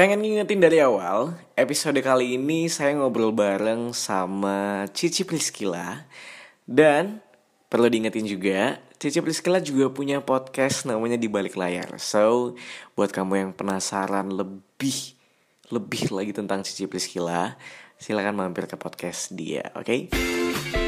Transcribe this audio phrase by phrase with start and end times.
[0.00, 6.08] Pengen ngingetin dari awal, episode kali ini saya ngobrol bareng sama Cici Priskila
[6.64, 7.20] Dan
[7.68, 12.56] perlu diingetin juga, Cici Priskila juga punya podcast namanya Di Balik Layar So,
[12.96, 15.20] buat kamu yang penasaran lebih,
[15.68, 17.60] lebih lagi tentang Cici Priskila
[18.00, 19.84] Silahkan mampir ke podcast dia, oke?
[19.84, 20.79] Okay?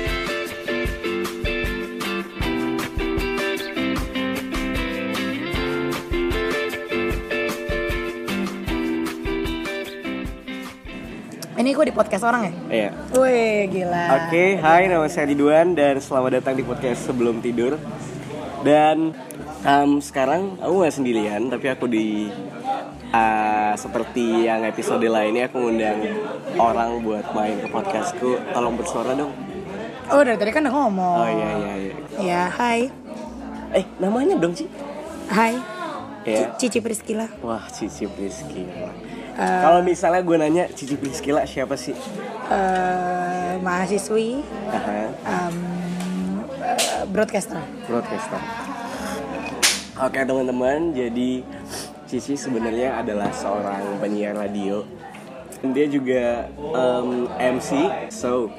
[11.63, 12.53] Ini gue di podcast orang ya?
[12.75, 17.79] Iya Wih gila Oke, hai nama saya Ridwan dan selamat datang di podcast sebelum tidur.
[18.67, 19.15] Dan
[19.63, 22.27] um, sekarang aku nggak sendirian, tapi aku di
[23.15, 26.03] uh, seperti yang episode lainnya aku ngundang
[26.59, 28.43] orang buat main ke podcastku.
[28.51, 29.31] Tolong bersuara dong.
[30.11, 31.95] Oh dari tadi kan udah ngomong Oh iya iya iya.
[32.19, 32.91] Ya hai
[33.71, 34.67] Eh namanya dong Ci?
[35.31, 35.63] Hai
[36.27, 36.55] Ya.
[36.59, 38.91] Cici Priskila Wah Cici Priskila.
[39.33, 39.61] Eh.
[39.61, 41.97] Kalau misalnya gue nanya Cici Priskila siapa sih?
[42.45, 45.57] eh Mahasiswi Aha, em,
[46.61, 48.41] eh, Broadcaster broadcaster.
[49.99, 51.41] Oke teman-teman, jadi
[52.05, 54.85] Cici sebenarnya adalah seorang penyiar radio.
[55.63, 56.25] Dia juga
[56.59, 57.71] um, MC,
[58.09, 58.51] so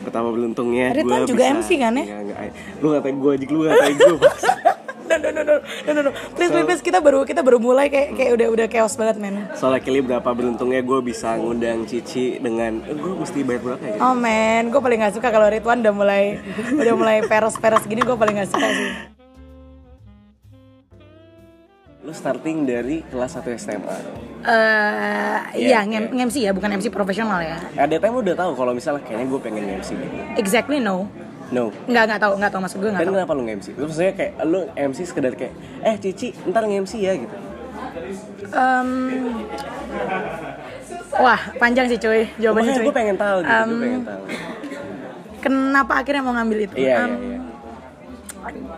[0.00, 2.04] betapa beruntungnya Ridwan gua juga bisa- MC kan ya?
[2.04, 2.38] Enggak, enggak.
[2.78, 4.18] Lu ngatain gue aja, lu ngatain gue.
[5.10, 6.10] No no no no no no, no.
[6.32, 9.42] Please please please kita baru kita baru mulai kayak kayak udah udah chaos banget men
[9.52, 13.96] Soalnya kali berapa beruntungnya gue bisa ngundang Cici dengan eh, gue mesti bayar berapa ya?
[14.00, 16.38] Oh men, gue paling gak suka kalau Ridwan udah mulai
[16.72, 18.90] udah mulai peres-peres gini gue paling gak suka sih.
[22.00, 23.96] Lu starting dari kelas 1 SMA.
[24.40, 27.60] Eh, Iya, iya, ngem- nge-MC ya, bukan MC profesional ya.
[27.76, 30.16] Ada time lu udah tahu kalau misalnya kayaknya gue pengen MC gitu.
[30.34, 31.10] Exactly no.
[31.50, 31.74] No.
[31.84, 33.16] Nggak nggak tahu nggak tahu maksud gue nggak Dan tahu.
[33.16, 33.66] kenapa lu nge-MC?
[33.72, 37.36] Terus maksudnya kayak lu MC sekedar kayak eh Cici ntar nge-MC ya gitu.
[38.50, 38.88] Em,
[41.12, 42.84] wah panjang sih cuy jawabannya cuy.
[42.84, 44.22] gue pengen tahu gitu, gue Em, pengen tahu.
[45.40, 46.74] Kenapa akhirnya mau ngambil itu?
[46.76, 47.38] Iya, Em, iya, iya.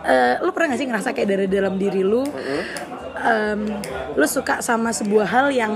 [0.03, 2.23] eh, lu pernah gak sih ngerasa kayak dari dalam diri lu,
[3.23, 3.59] em,
[4.13, 5.73] lu suka sama sebuah hal yang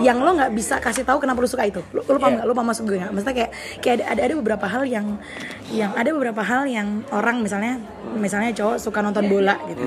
[0.00, 1.80] yang lo nggak bisa kasih tahu kenapa lu suka itu?
[1.90, 2.36] Lu, lu paham Iya.
[2.38, 2.46] nggak?
[2.46, 3.12] Lu paham maksud gue nggak?
[3.12, 3.50] Maksudnya kayak
[3.80, 5.06] kayak ada, ada ada beberapa hal yang
[5.68, 7.80] yang ada beberapa hal yang orang misalnya
[8.14, 9.84] misalnya cowok suka nonton bola gitu.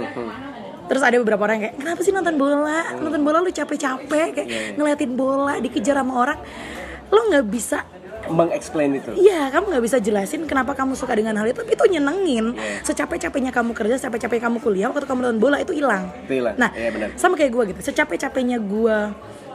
[0.84, 2.80] Terus ada beberapa orang yang kayak kenapa sih nonton bola?
[3.00, 6.40] Nonton bola lu capek-capek kayak ngeliatin bola dikejar sama orang.
[7.08, 7.88] Lo nggak bisa
[8.30, 9.12] Meng-explain itu.
[9.16, 11.60] Iya, kamu nggak bisa jelasin kenapa kamu suka dengan hal itu.
[11.60, 12.56] Tapi itu nyenengin.
[12.56, 12.80] Iya.
[12.84, 16.08] Secapek-capeknya kamu kerja, secapek-capeknya kamu kuliah, waktu kamu nonton bola itu hilang.
[16.24, 16.56] Itu hilang.
[16.56, 17.10] Nah, Iya, benar.
[17.20, 17.80] sama kayak gue gitu.
[17.84, 18.98] Secapek-capeknya gue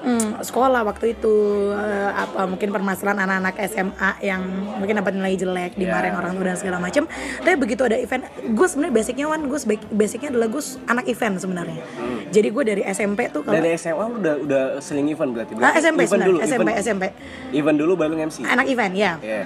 [0.01, 1.35] hmm, sekolah waktu itu
[1.71, 4.43] eh, apa mungkin permasalahan anak-anak SMA yang
[4.77, 6.19] mungkin dapat nilai jelek, dimarahin Iya.
[6.19, 7.05] orang tua dan segala macam.
[7.39, 9.59] Tapi begitu ada event, gue sebenarnya basicnya kan gue
[9.91, 11.81] basicnya adalah gue anak event sebenarnya.
[12.29, 13.65] Jadi gue dari SMP tuh kalau Hmm.
[13.65, 15.53] Dari SMA udah udah seling event berarti.
[15.53, 17.05] Ah, Berarti SMP event dulu, SMP, event, SMP.
[17.53, 18.37] Event dulu baru MC.
[18.43, 19.13] Anak event ya.
[19.19, 19.43] Iya.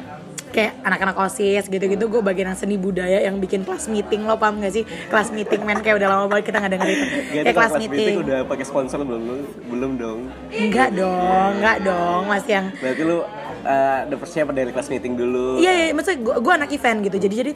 [0.52, 4.60] Kayak anak-anak osis gitu-gitu gue bagian yang seni budaya yang bikin kelas meeting lo paham
[4.60, 7.04] gak sih kelas meeting men kayak udah lama banget kita nggak denger itu
[7.42, 9.36] kayak kelas meeting udah pakai sponsor belum lu?
[9.72, 10.20] Belum dong.
[10.52, 13.24] enggak dong enggak dong mas yang Berarti lu
[13.62, 15.58] uh, udah persiapan dari kelas meeting dulu.
[15.62, 17.16] Iya, iya, maksudnya gue, gue anak event gitu.
[17.18, 17.52] Jadi jadi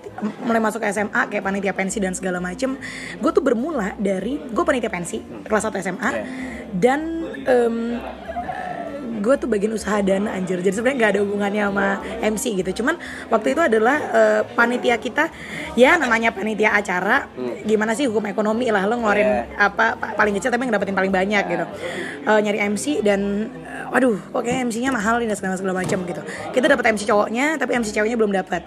[0.47, 2.78] mulai masuk ke SMA kayak panitia pensi dan segala macem.
[3.19, 6.23] Gue tuh bermula dari gue panitia pensi kelas 1 SMA Iya.
[6.73, 7.01] dan
[9.16, 10.59] gue tuh bagian usaha dana anjir.
[10.59, 11.87] Jadi sebenarnya nggak ada hubungannya sama
[12.21, 12.71] MC gitu.
[12.78, 12.94] Cuman
[13.27, 15.28] waktu itu adalah eh, panitia kita
[15.72, 17.27] ya namanya panitia acara.
[17.62, 19.43] Gimana sih hukum ekonomi lah lo ngeluarin Iya.
[19.59, 21.65] apa pa- paling kecil tapi ngedapetin paling banyak gitu.
[22.22, 23.21] Eh, nyari MC dan
[23.59, 26.22] eh, waduh kok kayak MC-nya mahal nih dan segala segala macam gitu.
[26.50, 28.62] Kita dapat MC cowoknya tapi MC ceweknya belum dapat.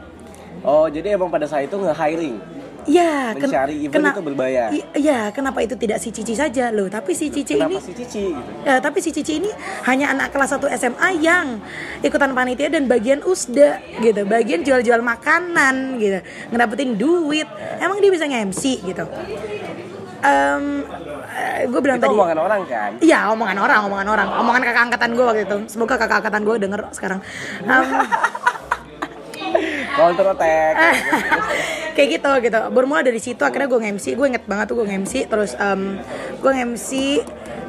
[0.60, 2.59] Oh, jadi emang pada saat itu nge-hiring.
[2.90, 4.70] Ken- Mencari event itu berbayar.
[4.92, 6.86] Iya, kenapa itu tidak si Cici saja loh?
[6.86, 8.52] Tapi si Cici Kenapa ini sih Cici gitu?
[8.64, 9.50] Ya, tapi si Cici ini
[9.86, 11.62] hanya anak kelas 1 SMA yang
[12.00, 16.18] ikutan panitia dan bagian usda gitu, bagian jual-jual makanan gitu,
[16.50, 17.46] ngedapetin duit.
[17.78, 19.06] Emang dia bisa nge-MC gitu.
[21.62, 22.16] gue bilang Itu tadi.
[22.16, 22.92] omongan orang kan?
[23.00, 25.58] Iya, omongan orang, omongan orang, omongan kakak angkatan gue waktu itu.
[25.68, 27.20] Semoga kakak angkatan gue denger sekarang.
[27.62, 27.88] Em,
[29.90, 30.74] Counter attack.
[32.00, 35.28] kayak gitu gitu bermula dari situ akhirnya gue nge-MC gue inget banget tuh gue nge-MC
[35.28, 36.00] terus em,
[36.40, 36.90] gue nge-MC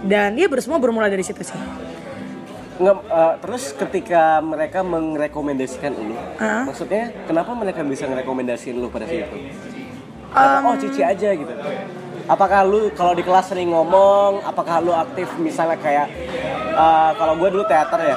[0.07, 1.59] dan ya ber- semua bermula dari situ sih
[2.79, 6.65] Nge- uh, terus ketika mereka mengrekomendasikan lu, Hah?
[6.65, 9.37] maksudnya kenapa mereka bisa ngerekomendasiin lu pada saat itu?
[10.33, 11.53] Apa, oh Cici aja gitu.
[12.31, 16.07] Apakah lu kalau di kelas sering ngomong, apakah lu aktif misalnya kayak
[16.71, 18.17] uh, kalau gue dulu teater ya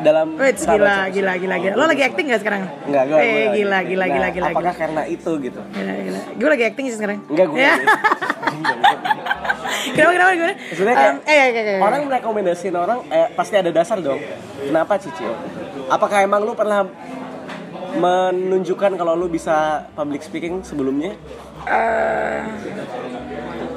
[0.00, 1.74] dalam Wait, gila, gila, gila, gila.
[1.76, 2.64] Lo lagi acting gak sekarang?
[2.88, 4.80] Enggak, gue Eh, gila, gila, gila, gila, Apakah gila.
[4.80, 5.60] karena itu gitu?
[5.60, 6.20] Gila, gila.
[6.40, 7.18] Gue lagi acting sih sekarang.
[7.28, 7.74] Enggak, gue Ya.
[9.94, 11.78] kenapa kenapa gimana Sebenarnya kayak Em, eh, eh, eh, eh.
[11.82, 14.20] orang merekomendasiin orang eh, pasti ada dasar dong.
[14.56, 15.24] Kenapa Cici?
[15.92, 16.88] Apakah emang lu pernah
[17.94, 21.12] menunjukkan kalau lu bisa public speaking sebelumnya?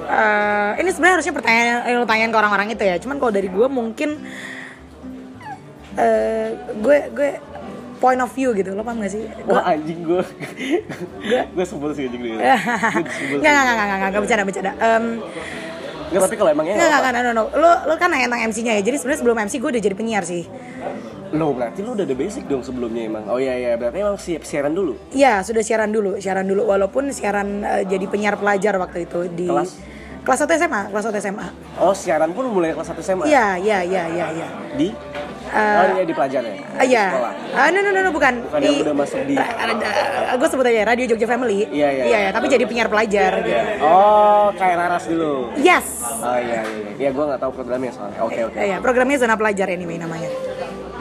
[0.07, 3.51] Eh, ini sebenarnya harusnya pertanyaan yang lu tanyain ke orang-orang itu ya cuman kalau dari
[3.51, 4.23] gue mungkin
[5.99, 7.29] eh gue gue
[7.99, 10.21] point of view gitu lo paham gak sih Wah anjing gue
[11.51, 14.71] Gue sebel sih anjing gue Nggak, nggak, nggak, nggak, nggak, bercanda, bercanda.
[14.79, 15.05] Em,
[16.07, 17.43] Nggak, tapi kalau emangnya nggak, nggak, nggak, no, no, no.
[17.51, 18.81] Lo, lo kan nanya tentang MC-nya ya.
[18.87, 20.47] Jadi sebenarnya sebelum MC gue udah jadi penyiar sih.
[21.29, 24.44] Lo berarti lu udah ada basic dong sebelumnya emang Oh iya iya berarti emang siap
[24.44, 26.63] siaran dulu Iya, sudah siaran dulu, siaran dulu.
[26.65, 29.75] Walaupun siaran eh, jadi penyiar pelajar waktu itu di Kelas?
[30.24, 31.47] kelas 1 SMA, kelas 1 SMA.
[31.79, 34.47] Oh siaran pun mulai kelas 1 SMA Iya, iya, iya, iya, iya.
[34.74, 34.91] Di?
[35.47, 36.56] oh iya di pelajar ya?
[36.75, 37.06] Ah, Iya.
[37.09, 38.33] Sekolah Ah, no, no, no, no, bukan.
[38.44, 39.39] Bukan yang udah masuk di-
[40.33, 41.63] gue sebut aja Radio Jogja Family.
[41.69, 42.03] Iya, iya.
[42.03, 43.56] Iya, tapi jadi penyiar pelajar gitu.
[43.80, 46.03] Oh kayak Raras dulu Yes.
[46.18, 49.35] Oh iya iya iya Iya gue gak tahu programnya soalnya Oke oke Iya, programnya zona
[49.35, 50.27] pelajar anyway namanya.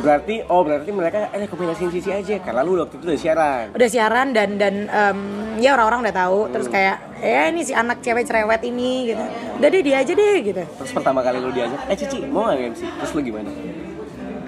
[0.07, 3.65] Berarti oh berarti mereka eh rekomendasiin Cici aja karena lu waktu itu udah siaran.
[3.75, 5.19] udah siaran dan dan em,
[5.59, 6.53] ya orang-orang udah tahu Hmm.
[6.55, 9.25] terus kayak ya ini si anak cewek cerewet ini gitu
[9.57, 12.71] udah deh dia aja deh gitu Terus pertama kali lu diajak, eh Cici mau gak
[12.71, 12.81] MC?
[12.87, 13.51] Terus lu gimana?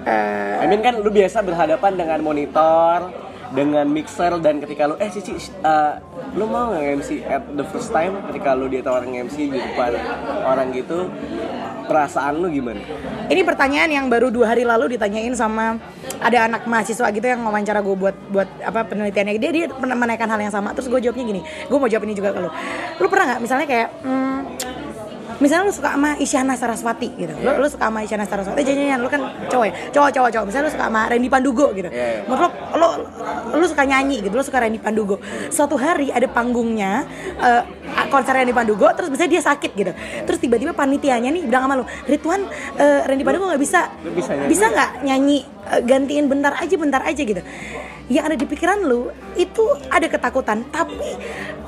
[0.01, 3.11] Eh, I mean kan lu biasa berhadapan dengan monitor,
[3.49, 5.93] dengan mixer dan ketika lu eh Cici eh,
[6.37, 9.97] lu mau nggak MC at the first time ketika lu ditawarin MC di depan
[10.45, 11.09] orang gitu
[11.89, 12.77] perasaan lu gimana?
[13.29, 15.81] ini pertanyaan yang baru dua hari lalu ditanyain sama
[16.19, 19.39] ada anak mahasiswa gitu yang wawancara gue buat buat apa penelitiannya.
[19.39, 20.75] Dia dia pernah menanyakan hal yang sama.
[20.75, 22.49] Terus gue jawabnya gini gue mau jawab ini juga ke lu.
[22.99, 23.39] Lu pernah nggak?
[23.39, 24.39] Misalnya kayak hmm,
[25.39, 27.33] misalnya lu suka sama Isyana Saraswati gitu.
[27.39, 29.73] Lu, lu suka sama Isyana Saraswati jangan lu kan cowok ya?
[29.95, 30.45] Cowok cowok cowok.
[30.51, 31.89] Misalnya lu suka sama Randy Pandugo gitu.
[31.89, 32.21] Iya, iya.
[32.27, 32.87] menurut lo, lo
[33.51, 35.17] lu suka nyanyi gitu lu suka Randy Pandugo.
[35.47, 37.05] Suatu hari ada panggungnya
[37.35, 37.61] eh,
[38.07, 39.91] konser Randy Pandugo terus misalnya dia sakit gitu.
[40.23, 44.31] Terus tiba-tiba panitianya nih bilang sama lu Ridwan eh, Randy Pandugo nggak bisa Lu bisa
[44.33, 44.47] nyanyi.
[44.47, 45.39] bisa nggak nyanyi?
[45.69, 47.41] Eh, gantiin bentar aja bentar aja gitu.
[48.09, 51.13] Yang ada di pikiran lu itu ada ketakutan tapi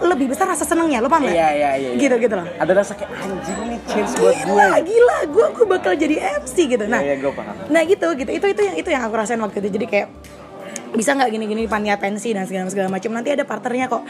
[0.01, 1.37] lebih besar rasa senengnya lo paham nggak?
[1.37, 1.89] Iya iya iya.
[1.93, 2.01] iya.
[2.01, 2.49] gitu gitu loh.
[2.57, 4.49] Ada rasa kayak anjing ini chance buat gue.
[4.49, 6.85] gila gila gue gue bakal jadi MC gitu.
[6.85, 7.53] Nah Iya iya gue paham.
[7.69, 8.31] nah gitu gitu.
[8.31, 9.69] Itu itu yang itu yang aku rasain waktu itu.
[9.69, 10.07] Jadi kayak
[10.91, 13.11] bisa nggak gini-gini panitia pensi dan segala segala macam.
[13.15, 14.03] Nanti ada partnernya kok.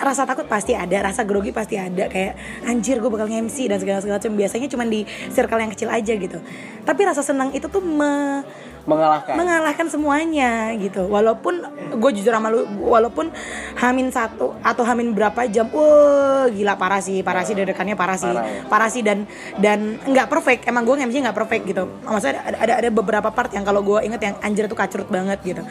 [0.00, 2.10] Rasa takut pasti ada rasa grogi pasti ada.
[2.10, 2.34] Kayak
[2.66, 4.32] anjir gue bakal nge-MC dan segala segala macam.
[4.34, 6.38] Biasanya cuma di circle yang kecil aja gitu.
[6.82, 9.34] Tapi rasa senang itu tuh me- Mengalahkan.
[9.36, 11.60] mengalahkan semuanya gitu walaupun
[11.94, 13.28] gue jujur sama lu walaupun
[13.76, 18.32] hamin satu atau hamin berapa jam wah gila parah sih parah sih dedekannya parah sih
[18.32, 18.62] Parah ya.
[18.66, 19.28] parah sih dan
[19.60, 23.52] dan nggak perfect emang gue MC nggak perfect gitu maksudnya ada, ada ada beberapa part
[23.52, 25.62] yang kalau gue inget yang anjir tuh kacrut banget gitu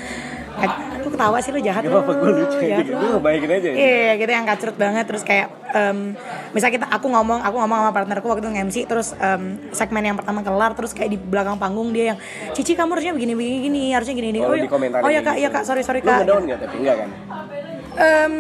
[0.60, 2.82] aku ketawa sih lu jahat apa-apa gue lucu lu.
[2.84, 3.70] Gue ngebayangin aja.
[3.70, 6.18] Iya gitu yang kacrut banget terus kayak em,
[6.52, 9.42] misalnya kita aku ngomong aku ngomong sama partnerku waktu itu nge-MC terus em,
[9.72, 12.18] segmen yang pertama kelar terus kayak di belakang panggung dia yang
[12.52, 15.34] Cici kamu harusnya begini begini gini harusnya gini gini Oh, ya- dikomentarin oh ya kak
[15.34, 15.42] gitu.
[15.42, 17.10] iya kak sorry sorry Lu kak ngedown gak tapi enggak kan?
[17.96, 18.34] Em,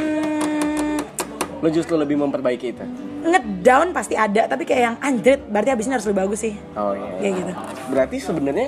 [1.60, 2.84] Lu justru lebih memperbaiki itu.
[3.20, 7.20] ngedown pasti ada tapi kayak yang anjrit berarti abisnya harus lebih bagus sih Oh iya.
[7.20, 7.52] kayak gitu
[7.90, 8.68] Berarti sebenarnya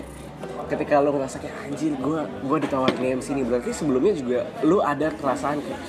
[0.71, 3.45] ketika lu ngerasa kayak anjir gue gue ditawarin MC nih.
[3.45, 5.79] Berarti sebelumnya juga lu ada perasaan kayak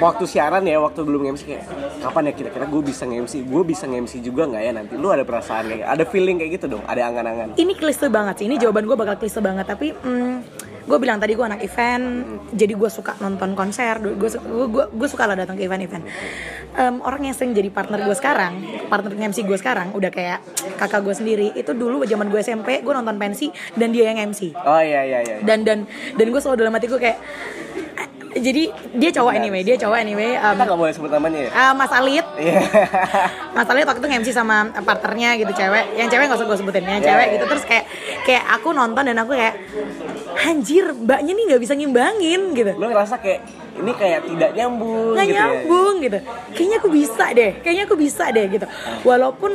[0.00, 1.64] waktu siaran ya waktu belum MC kayak
[2.00, 4.94] kapan ya kira-kira gue bisa nge-MC gue bisa nge-MC juga nggak ya nanti?
[4.96, 7.60] Lu ada perasaan kayak ada feeling kayak gitu dong ada angan-angan.
[7.60, 9.92] Ini klise banget sih ini jawaban gue bakal klise banget tapi
[10.86, 12.04] gue bilang tadi gue anak event
[12.52, 14.30] jadi gue suka nonton konser gue
[14.68, 16.04] gue gue suka lah datang ke event-event
[16.70, 20.38] Em, orang yang sering jadi partner gue sekarang partner MC gue sekarang udah kayak
[20.78, 24.54] kakak gue sendiri itu dulu zaman gue SMP gue nonton pensi dan dia yang MC
[24.54, 25.36] oh iya iya iya.
[25.42, 27.18] Dan dan dan gue selalu dalam hati gue kayak
[28.30, 28.62] jadi
[28.94, 31.50] dia cowok anyway dia cowok anyway em, kita nggak boleh sebut namanya ya?
[31.50, 32.26] eh, Mas Alit.
[32.38, 32.60] Iya.
[33.56, 35.84] Mas Ali waktu itu nge-MC sama partnernya gitu cewek.
[35.98, 37.44] Yang cewek gak usah gue sebutin yang Iya, cewek iya, gitu.
[37.50, 37.84] Terus kayak
[38.22, 39.54] kayak aku nonton dan aku kayak
[40.40, 42.72] anjir mbaknya nih nggak bisa ngimbangin gitu.
[42.78, 43.40] Lu ngerasa kayak
[43.76, 45.40] ini kayak tidak nyambung nggak gitu ya?
[45.42, 46.18] nyambung gitu.
[46.54, 48.66] Kayaknya aku bisa deh kayaknya aku bisa deh gitu.
[49.02, 49.52] Walaupun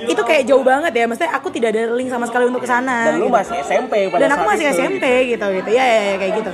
[0.00, 3.12] itu kayak jauh banget ya maksudnya aku tidak ada link sama sekali untuk ke sana
[3.12, 3.36] dan lu gitu.
[3.36, 5.46] masih SMP pada dan aku saat masih itu, SMP gitu.
[5.60, 6.50] gitu ya ya, ya, kayak gitu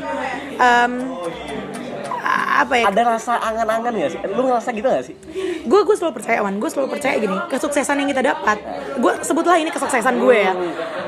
[2.19, 5.15] A- apa ya ada rasa angan-angan gak sih lu ngerasa gitu gak sih
[5.63, 8.59] gue gue selalu percaya wan gue selalu percaya gini kesuksesan yang kita dapat
[8.97, 10.53] gue sebutlah ini kesuksesan gue ya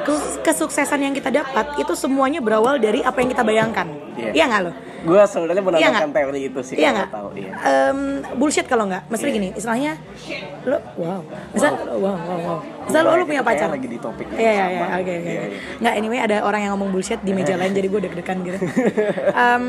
[0.05, 3.85] kes- kesuksesan yang kita dapat itu semuanya berawal dari apa yang kita bayangkan.
[4.15, 4.31] Iya.
[4.33, 4.73] Iya nggak lo?
[4.99, 6.17] Gue sebenarnya Iya menambahkan nggak?
[6.17, 7.09] teori itu sih Iya nggak?
[7.13, 7.29] tahu.
[7.35, 7.53] Iya.
[7.61, 7.99] Em,
[8.35, 9.03] bullshit kalau nggak.
[9.07, 9.93] Mesti gini, istilahnya
[10.69, 11.21] lo wow.
[11.51, 12.59] Misal wow wow wow.
[12.85, 13.69] Misal lo, lo punya pacar.
[13.69, 14.73] lagi di topik Iya iya sama.
[14.73, 15.13] iya oke oke.
[15.19, 15.59] Iya, iya.
[15.79, 18.59] Nggak anyway ada orang yang ngomong bullshit di meja lain jadi gue deg-degan gitu.
[19.49, 19.65] Em,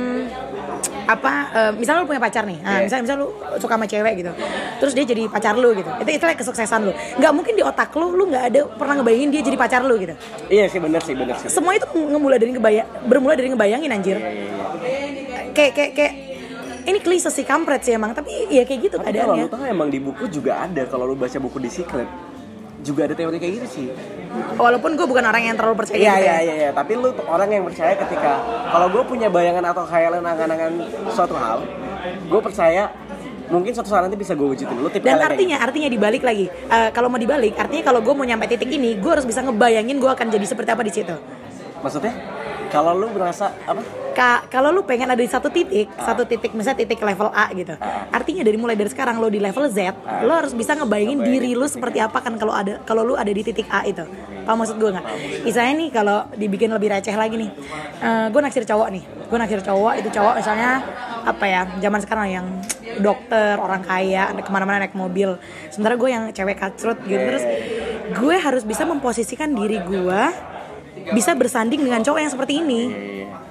[1.05, 2.61] apa em, misal lo punya pacar nih.
[2.61, 2.85] Nah, Iya.
[2.85, 3.27] misal misal lo
[3.57, 4.31] suka sama cewek gitu.
[4.77, 5.89] Terus dia jadi pacar lo gitu.
[5.99, 6.93] Itu itu kesuksesan lo.
[7.17, 10.13] Nggak mungkin di otak lo lo nggak ada pernah ngebayangin dia jadi pacar lo gitu.
[10.47, 11.49] Iya sih bener sih bener sih.
[11.49, 14.17] Semua itu ngemula dari ngebayang bermula dari ngebayangin anjir.
[14.17, 14.45] Iya, iya,
[15.17, 15.39] iya.
[15.49, 16.13] Kayak kayak kayak
[16.89, 19.87] ini klise sih kampret sih emang tapi ya kayak gitu Tapi kalau lu tahu emang
[19.87, 22.09] di buku juga ada kalau lu baca buku di Secret
[22.79, 23.87] juga ada teori kayak gitu sih.
[24.55, 26.37] walaupun gue bukan orang yang terlalu percaya Iya gitu iya ya.
[26.39, 26.69] iya iya.
[26.71, 28.31] Tapi lu orang yang percaya ketika
[28.69, 30.73] kalau gue punya bayangan atau khayalan angan-angan
[31.09, 31.65] suatu hal,
[32.23, 32.87] gue percaya
[33.49, 34.77] mungkin suatu saat nanti bisa gue wujudin.
[34.77, 38.23] Lu tipe dan artinya artinya dibalik lagi Eh, kalau mau dibalik artinya kalau gue mau
[38.23, 41.15] nyampe titik ini gue harus bisa ngebayangin gue akan jadi seperti apa di situ
[41.79, 42.13] maksudnya
[42.69, 43.81] kalau lu merasa apa?
[44.13, 47.77] Ka- kalau lu pengen ada di satu titik satu titik misalnya titik level A gitu.
[47.77, 48.09] Ah.
[48.09, 49.95] artinya dari mulai dari sekarang lo di level Z
[50.25, 53.41] lo harus bisa ngebayangin diri lu seperti apa kan kalau ada kalau lu ada di
[53.45, 54.03] titik A itu.
[54.43, 55.05] Paham maksud gue nggak?
[55.45, 57.51] Misalnya nih kalau dibikin lebih receh lagi nih.
[58.33, 59.03] Gue naksir cowok nih.
[59.29, 60.81] Gue naksir cowok itu cowok misalnya
[61.21, 62.45] apa ya zaman sekarang yang
[62.99, 65.37] dokter orang kaya ke mana-mana naik mobil.
[65.69, 67.21] Sementara gue yang cewek cutthroat gitu.
[67.21, 67.43] Terus
[68.09, 70.21] gue harus bisa memposisikan diri gue
[71.13, 72.81] bisa bersanding dengan cowok yang seperti ini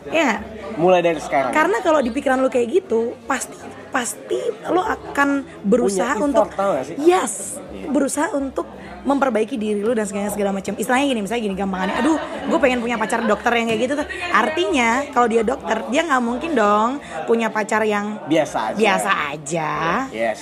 [0.09, 0.41] ya nggak?
[0.79, 1.50] Mulai dari sekarang.
[1.50, 5.28] karena kalau di pikiran lu kayak gitu pasti pasti lo akan
[5.62, 6.97] berusaha Punya untuk effort, sih?
[7.00, 7.57] yes
[7.88, 8.66] berusaha untuk
[9.00, 12.78] memperbaiki diri lu dan segala segala macam istilahnya gini misalnya gini gampangannya aduh gue pengen
[12.78, 16.90] punya pacar dokter yang kayak gitu tuh artinya kalau dia dokter dia nggak mungkin dong
[17.25, 18.76] punya pacar yang biasa aja.
[18.76, 19.71] biasa aja
[20.11, 20.40] Yes.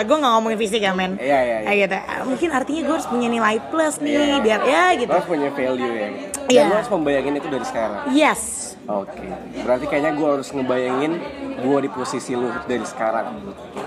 [0.00, 1.66] gue nggak ngomongin fisik ya men Iya, iya, iya.
[1.66, 5.48] Kayak gitu mungkin artinya gue harus punya nilai plus nih biar ya gitu harus punya
[5.50, 6.08] value ya.
[6.40, 6.62] Dan Iya.
[6.66, 8.00] lu harus membayangin itu dari sekarang.
[8.10, 9.22] yes Oke.
[9.62, 11.12] Berarti kayaknya gue harus ngebayangin
[11.60, 13.38] gue di posisi lu dari sekarang.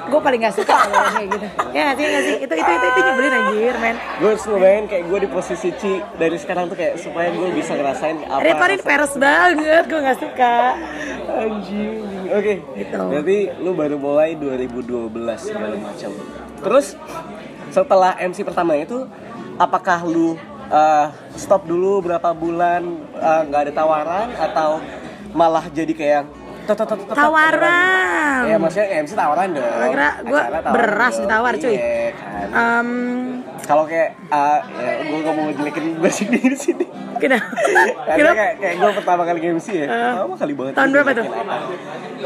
[0.03, 2.86] gue paling gak suka kalau kayak gitu ya nggak sih nggak sih itu itu itu,
[2.86, 6.75] itu nyebelin anjir men Gue harus ngebayangin kayak gue di posisi Ci dari sekarang tuh
[6.75, 8.43] kayak supaya gue bisa ngerasain apa.
[8.43, 10.55] rasa- peres banget gue nggak suka
[11.33, 12.03] Anjing.
[12.29, 12.53] Oke.
[12.75, 12.98] Gitu.
[13.00, 16.12] Berarti lu baru mulai 2012 segala macam.
[16.62, 16.86] Terus
[17.69, 19.07] setelah MC pertama itu
[19.57, 20.38] apakah lu
[20.74, 21.06] uh,
[21.38, 22.82] stop dulu berapa bulan
[23.13, 24.82] uh, nggak ada tawaran atau
[25.38, 26.24] malah jadi kayak
[27.13, 29.63] tawaran Ya maksudnya MC tawaran dong.
[29.68, 31.75] Kira tawaran beras ditawar, cuy.
[31.75, 32.48] Iya kan.
[33.63, 36.86] Kalau kayak uh, ya, gue gak mau jelekin basic di sini.
[37.24, 41.25] kenapa kayak, kayak gue pertama kali MC ya Pertama kali banget tahun berapa tuh?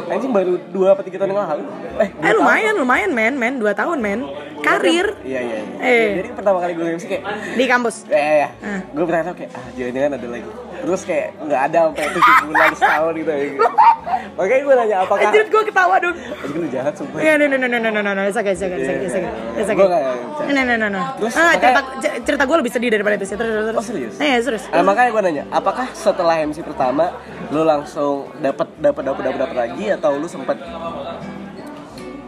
[0.10, 1.64] Anjing baru 2 apa 3 tahun yang lalu
[1.98, 4.20] Eh, dua eh lumayan lumayan men men dua tahun men
[4.60, 6.10] karir Iya iya iya Eh.
[6.18, 7.24] Jadi pertama kali gue MC kayak
[7.54, 8.80] di kampus Ya ya ya Ah.
[8.90, 13.14] Gue berharap kayak Ah jangan-jangan ada lagi Terus kayak nggak ada sampai 7 bulan setahun
[13.16, 13.46] gitu ya
[14.38, 17.58] Makanya gue nanya apakah anjir gue ketawa dong Anjing lu jahat sumpah Ya, no, no,
[17.58, 19.66] no, no, no, no, no, no, it's okay, it's okay, it's okay, it's okay, it's
[19.66, 19.76] okay.
[19.76, 20.52] Gue nggak bercanda.
[20.54, 21.02] No, no, no, no.
[21.18, 21.82] Terus, ah, cerita,
[22.24, 23.36] cerita gue lebih sedih daripada itu sih.
[23.36, 23.76] Terus, terus.
[23.76, 24.16] Oh, serius?
[24.18, 24.64] Iya, serius.
[24.70, 27.18] Nah, makanya gue nanya, apakah setelah MC pertama
[27.50, 30.58] lu langsung dapat dapat dapat dapat dapat lagi atau lu sempet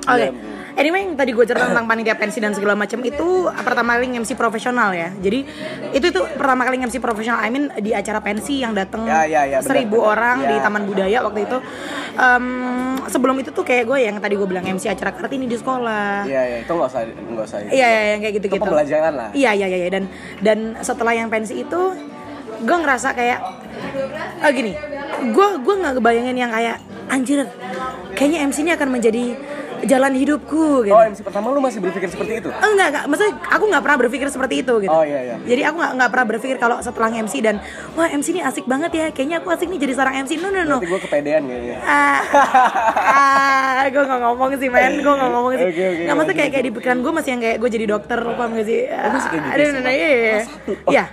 [0.03, 0.17] Oke.
[0.19, 0.31] Iya.
[0.75, 3.27] Anyway, yang tadi gue cerita tentang panitia pensi dan segala macam itu
[3.59, 5.09] pertama kali MC profesional ya.
[5.15, 5.39] Jadi
[5.91, 7.39] itu itu pertama kali MC profesional.
[7.39, 10.11] I mean di acara pensi yang datang Ya, ya, ya, seribu benar.
[10.13, 10.61] orang di Ya.
[10.61, 11.57] Taman Budaya waktu itu.
[12.15, 12.45] Em,
[13.07, 16.23] sebelum itu tuh kayak gue yang tadi gue bilang MC acara kartini di sekolah.
[16.23, 18.59] Iya iya itu nggak usah nggak usah Iya, iya, yang kayak gitu-gitu.
[18.59, 19.29] Itu pembelajaran lah.
[19.31, 19.89] Iya, iya, iya, iya.
[19.89, 20.03] dan
[20.39, 21.81] dan setelah yang pensi itu
[22.59, 23.39] gue ngerasa kayak
[24.39, 24.75] ah gini,
[25.31, 26.75] gue gue nggak kebayangin yang kayak
[27.07, 27.47] anjir,
[28.13, 29.23] kayaknya MC ini akan menjadi
[29.86, 30.95] jalan hidupku gitu.
[30.95, 32.50] Oh MC pertama lu masih berpikir seperti itu?
[32.50, 34.91] Enggak, enggak, maksudnya aku nggak pernah berpikir seperti itu gitu.
[34.91, 35.36] Oh, iya, iya.
[35.39, 37.55] Jadi aku nggak nggak pernah berpikir kalau setelah MC dan
[37.95, 40.31] wah MC ini asik banget ya, kayaknya aku asik nih jadi seorang MC.
[40.39, 40.77] No no no.
[40.79, 41.77] Nanti gue kepedean kayaknya.
[41.83, 42.19] Ah,
[43.81, 45.65] ah gue gak ngomong sih men, gue gak ngomong sih.
[45.69, 48.19] Oke, oke, Nggak maksudnya kayak kayak di pikiran gue masih yang kayak gue jadi dokter,
[48.19, 48.79] paham gak sih?
[48.89, 49.95] Oh, masih kayak gitu Aduh, nah, Bang?
[49.95, 50.39] iya, iya.
[50.43, 50.71] Satu?
[50.74, 50.91] Oh.
[50.91, 51.05] Iya.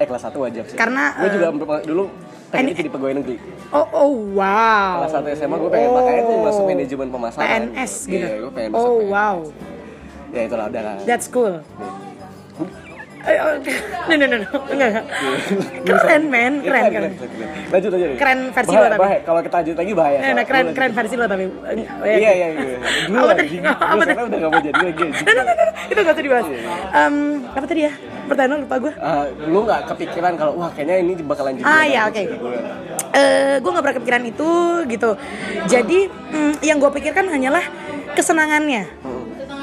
[0.00, 0.76] Eh kelas 1 wajib sih.
[0.80, 2.04] Karena, gue juga eh, dulu
[2.50, 3.36] pengen jadi pegawai negeri.
[3.70, 5.06] Oh, oh wow.
[5.06, 7.46] Kelas 1 SMA gue pengen makanya tuh masuk manajemen pemasaran.
[7.46, 8.18] PNS gitu.
[8.20, 9.08] Iya, gue pengen masuk oh PNS.
[9.08, 9.36] wow,
[10.30, 10.94] Ya itulah udah lah.
[11.04, 11.54] that's cool.
[11.56, 11.99] Eh, oh,
[13.20, 15.04] No, no, no, no, enggak, enggak.
[15.84, 17.12] Keren men, Iya, keren, keren.
[17.68, 18.06] Lanjut aja.
[18.16, 19.00] Keren versi lo tapi.
[19.28, 20.18] Kalau kita lanjut lagi bahaya.
[20.18, 21.44] Nah, nah, keren, keren versi lo tapi.
[22.00, 22.78] Iya iya iya.
[23.06, 23.56] Dulu Apa tadi?
[23.60, 24.12] Apa tadi?
[24.24, 25.08] udah gak mau jadi lagi.
[25.30, 25.42] No, no,
[25.92, 26.46] itu gak usah dibahas.
[26.96, 27.92] Em, apa tadi ya?
[28.26, 28.92] Pertanyaan lupa gue.
[28.98, 32.24] Ah, lu nggak kepikiran kalau wah kayaknya ini bakalan jadi Ah ya oke.
[33.10, 34.50] Eh, gue nggak pernah kepikiran itu
[34.86, 35.10] gitu.
[35.68, 37.64] Jadi mm, yang gue pikirkan hanyalah
[38.16, 38.86] kesenangannya.
[39.02, 39.19] Hmm.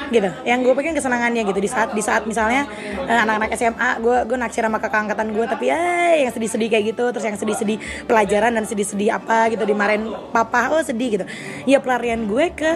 [0.08, 0.30] Gitu.
[0.44, 1.58] Yang gue pengen kesenangannya gitu.
[1.60, 2.66] Di saat di saat misalnya
[3.06, 5.80] eh, anak-anak SMA gue gue naksir sama kakak angkatan gue tapi ya
[6.26, 10.82] yang sedih-sedih kayak gitu terus yang sedih-sedih pelajaran dan sedih-sedih apa gitu dimarahin papa oh
[10.82, 11.24] sedih gitu.
[11.68, 12.70] Ya pelarian gue ke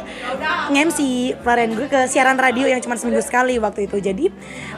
[0.73, 0.99] MC
[1.41, 3.97] pelarian gue ke siaran radio yang cuma seminggu sekali waktu itu.
[3.99, 4.27] Jadi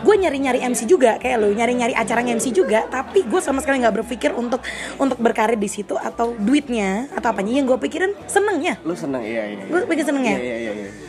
[0.04, 4.04] gue nyari-nyari MC juga kayak lo nyari-nyari acara MC juga tapi gue sama sekali nggak
[4.04, 4.62] berpikir untuk
[4.98, 7.52] untuk berkarir di situ atau duitnya atau apanya.
[7.54, 8.80] Yang gue pikirin senengnya.
[8.82, 9.64] Lu seneng iya iya.
[9.68, 10.36] gue pikir senengnya.
[10.38, 11.03] Iya iya iya.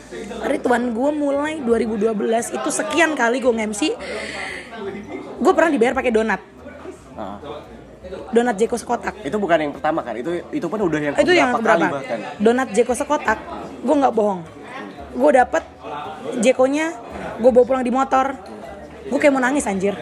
[0.45, 3.81] Rituan gue mulai 2012 itu sekian kali gue nge-MC
[5.35, 6.41] Gue pernah dibayar pakai donat.
[7.15, 7.37] Ah.
[8.31, 9.17] Donat Jeko sekotak.
[9.25, 10.13] Itu bukan yang pertama kan?
[10.15, 12.19] Itu itu pun udah yang Itu yang keberapa kali bahkan.
[12.37, 13.39] Donat Jeko sekotak
[13.81, 14.41] Gue nggak bohong.
[15.15, 15.63] Gue dapet
[16.39, 16.93] Jekonya
[17.41, 18.37] Gue bawa pulang di motor.
[19.05, 19.93] Gue kayak mau nangis anjir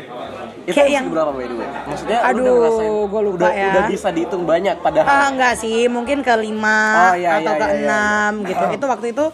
[0.64, 1.68] Itu Kayak yang berapa by the way?
[1.84, 3.68] Maksudnya Aduh, udah ngerasain gua lupa udah, ya.
[3.68, 5.08] udah bisa dihitung banyak padahal.
[5.12, 6.80] Ah enggak sih, mungkin ke lima
[7.12, 7.84] Oh, iya, atau iya, ke iya, iya.
[7.84, 8.64] enam gitu.
[8.72, 9.26] Itu waktu itu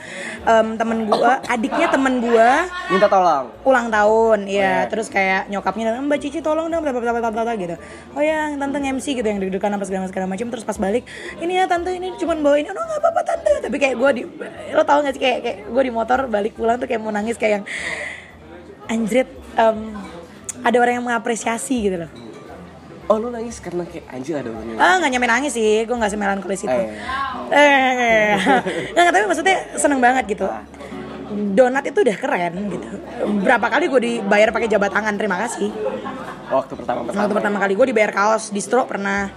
[0.43, 2.49] em, temen gua, adiknya temen gua
[2.89, 3.45] Minta tolong.
[3.61, 4.65] ulang tahun, Iya.
[4.65, 4.89] ya.
[4.89, 7.77] Terus kayak nyokapnya datang, Mbak Cici tolong dong, bla bla bla bla bla bla," gitu.
[8.17, 10.49] Oh ya, tante MC gitu yang deg-degan apa segala segala macam.
[10.49, 11.05] Terus pas balik,
[11.37, 13.51] ini ya tante ini cuma bawa ini, oh nggak apa-apa tante.
[13.61, 14.25] Tapi kayak gua di,
[14.73, 17.37] lo tau gak sih kayak kayak gua di motor balik pulang tuh kayak mau nangis
[17.37, 17.65] kayak yang
[18.87, 19.29] anjrit.
[19.51, 19.77] em,
[20.63, 22.11] ada orang yang mengapresiasi gitu loh.
[23.09, 25.95] Oh lu nangis karena kayak anjir ada orang yang Ah nggak nyampe nangis sih, gue
[25.97, 26.69] nggak semelankolis itu.
[26.69, 26.93] Eh.
[27.49, 28.33] Eh,
[28.93, 30.45] nggak tapi maksudnya seneng banget gitu.
[31.57, 32.89] Donat itu udah keren gitu.
[33.41, 35.73] Berapa kali gue dibayar pakai jabat tangan, terima kasih.
[36.49, 37.21] waktu pertama pertama.
[37.25, 39.33] Waktu pertama kali gue dibayar kaos, distro pernah.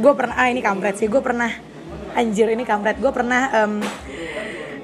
[0.00, 1.50] gue pernah, ah ini kampret sih, gue pernah.
[2.18, 3.78] Anjir ini kampret, gue pernah em,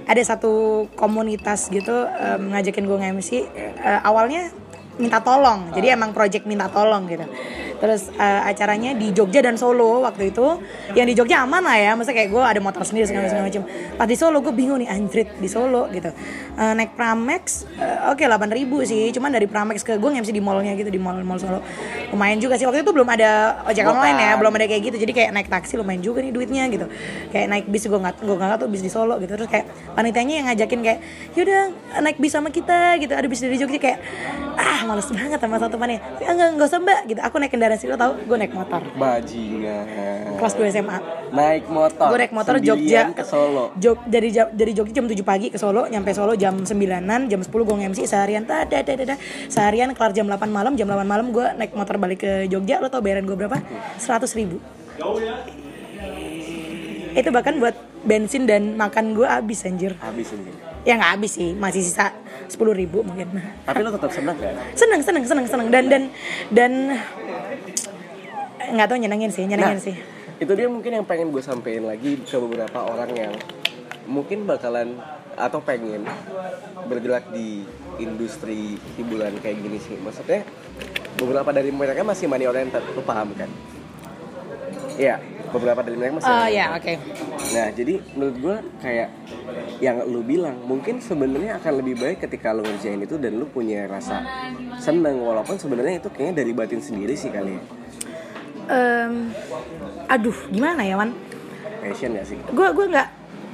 [0.06, 3.30] ada satu komunitas gitu em, ngajakin gue nge-MC.
[3.82, 4.50] Eh, awalnya
[4.96, 7.24] minta tolong, jadi emang project minta tolong gitu.
[7.76, 10.46] Terus eh, acaranya di Jogja dan Solo waktu itu.
[10.96, 13.62] Yang di Jogja aman lah ya, maksudnya kayak gue ada motor sendiri segala segala macam.
[13.96, 16.10] Pas di Solo gue bingung nih anjrit di Solo gitu.
[16.56, 20.72] Eh, naik Pramex, eh, oke 8.000 sih, cuman dari Pramex ke gue nge-MC di mallnya
[20.78, 21.60] gitu di mall mall Solo.
[22.12, 24.96] Lumayan juga sih waktu itu belum ada ojek online ya, belum ada kayak gitu.
[25.02, 26.86] Jadi kayak naik taksi lumayan juga nih duitnya gitu.
[27.34, 29.34] Kayak naik bis gue nggak gue nggak tuh bis di Solo gitu.
[29.34, 29.66] Terus kayak
[29.98, 30.98] panitianya yang ngajakin kayak
[31.34, 33.12] yaudah naik bis sama kita gitu.
[33.12, 33.98] Ada bis dari Jogja kayak
[34.56, 35.98] ah males banget sama satu temannya.
[36.22, 37.20] Enggak enggak usah mbak gitu.
[37.26, 38.78] Aku naik kendaraan sih lo tau gue naik motor.
[38.94, 40.38] Bajingan.
[40.38, 40.98] Kelas 2 SMA.
[41.34, 42.14] Naik motor.
[42.14, 43.74] Gue naik motor Jogja ke Solo.
[43.82, 47.50] Jog, dari dari Jogja jam 7 pagi ke Solo, nyampe Solo jam 9-an, jam 10
[47.50, 49.18] gue nge-MC seharian tada tada tada.
[49.50, 52.78] Seharian kelar jam 8 malam, jam 8 malam gue naik motor balik ke Jogja.
[52.78, 53.58] Lo tau bayaran gue berapa?
[53.98, 54.62] 100 ribu.
[57.16, 57.74] Itu bahkan buat
[58.04, 59.98] bensin dan makan gue habis anjir.
[59.98, 60.52] Habis ini.
[60.86, 62.14] Ya nggak habis sih, masih sisa
[62.46, 63.26] 10 ribu mungkin.
[63.66, 64.54] Tapi lu tetap senang kan?
[64.78, 65.68] Seneng, seneng, seneng, seneng.
[65.72, 66.02] Dan dan
[66.54, 66.72] dan
[68.72, 69.96] nggak tau nyenengin sih, nyenengin sih.
[70.36, 73.32] itu dia mungkin yang pengen gue sampein lagi ke beberapa orang yang
[74.04, 75.00] mungkin bakalan
[75.36, 76.04] atau pengen
[76.88, 77.64] bergerak di
[78.00, 80.44] industri hiburan kayak gini sih maksudnya
[81.16, 83.48] beberapa dari mereka masih money oriented lu paham kan
[84.96, 85.20] Iya,
[85.52, 86.94] beberapa dari mereka masih Oh money ya, oke.
[87.52, 89.08] Nah, jadi menurut gue kayak
[89.84, 93.84] yang lu bilang, mungkin sebenarnya akan lebih baik ketika lu ngerjain itu dan lu punya
[93.84, 94.24] rasa
[94.80, 97.62] seneng walaupun sebenarnya itu kayaknya dari batin sendiri sih kali ya.
[98.66, 99.30] Em,
[100.06, 101.14] aduh, gimana ya, Wan?
[101.78, 102.34] Passion gak sih?
[102.34, 103.08] gue gue nggak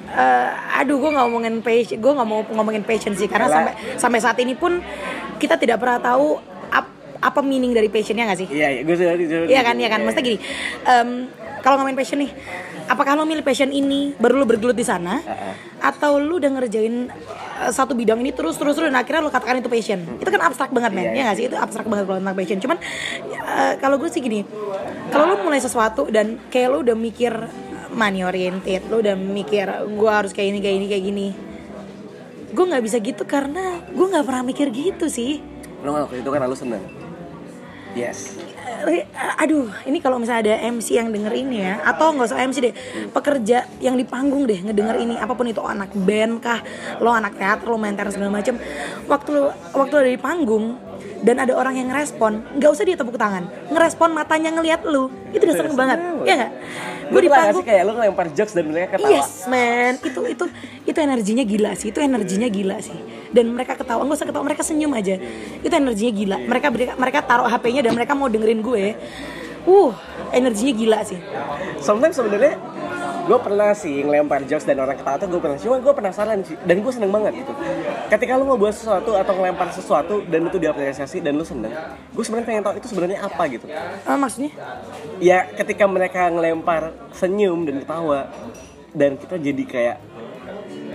[0.09, 3.57] eh, aduh gue nggak ngomongin passion gue nggak mau ngomongin passion sih karena Yalah.
[3.59, 4.81] sampai sampai saat ini pun
[5.37, 9.13] kita tidak pernah tahu ap- apa meaning dari passionnya nggak sih Iya, iya, gue sudah
[9.47, 10.01] Iya kan, iya kan.
[10.01, 10.39] Maksudnya gini,
[10.83, 11.09] em,
[11.61, 12.33] kalau ngomongin passion nih,
[12.89, 15.55] apakah lo milih passion ini baru lo bergelut di sana, Heeh.
[15.83, 17.11] atau lo udah ngerjain
[17.63, 20.01] eh, satu bidang ini terus terus terus dan akhirnya lo katakan itu passion?
[20.19, 21.45] Itu kan abstrak banget men, Iya, ya nggak sih?
[21.51, 22.59] Itu abstrak banget kalau tentang passion.
[22.63, 22.79] Cuman
[23.31, 24.41] eh, kalau gue sih gini,
[25.11, 27.33] kalau lo mulai sesuatu dan kayak lo udah mikir
[27.93, 31.27] money oriented, lo udah mikir gue harus kayak ini kayak ini kayak gini,
[32.53, 35.45] gue nggak bisa gitu karena gue nggak pernah mikir gitu sih.
[35.83, 36.83] Lo ngelakuin itu kan lu seneng.
[37.93, 38.41] Yes.
[39.39, 42.75] Aduh ini kalau misalnya ada MC yang denger ini ya atau nggak usah MC deh
[43.15, 46.59] pekerja yang di panggung deh ngedenger ini apa pun itu anak band kah
[46.99, 48.59] lo anak teater lo main teater segala macem
[49.07, 50.79] waktu lo waktu lo ada di panggung
[51.23, 55.43] dan ada orang yang ngerespon nggak usah dia tepuk tangan ngerespon matanya ngelihat lu itu
[55.47, 56.53] udah seneng banget ya nggak
[57.13, 59.13] gue di panggung kayak lu ngelempar jokes dan mereka ketawa.
[59.13, 60.45] Yes man, itu itu
[60.89, 62.97] itu energinya gila sih, itu energinya gila sih.
[63.29, 65.21] Dan mereka ketawa, nggak usah ketawa, mereka senyum aja.
[65.61, 66.37] Itu energinya gila.
[66.49, 68.85] Mereka mereka taruh HP-nya dan mereka mau dengerin gue.
[69.63, 69.95] Uh,
[70.35, 71.21] energinya gila sih.
[71.79, 72.59] Sometimes sebenarnya
[73.23, 76.57] gue pernah sih ngelempar jokes dan orang ketawa tuh gue pernah cuma gue penasaran sih
[76.61, 77.53] dan gue seneng banget gitu
[78.09, 81.71] ketika lu ngebuat sesuatu atau ngelempar sesuatu dan itu diapresiasi dan lu seneng
[82.09, 83.67] gue sebenarnya pengen tahu itu sebenarnya apa gitu
[84.03, 84.51] Ah, maksudnya?
[85.19, 86.83] ya ketika mereka ngelempar
[87.13, 88.27] senyum dan ketawa
[88.91, 89.97] dan kita jadi kayak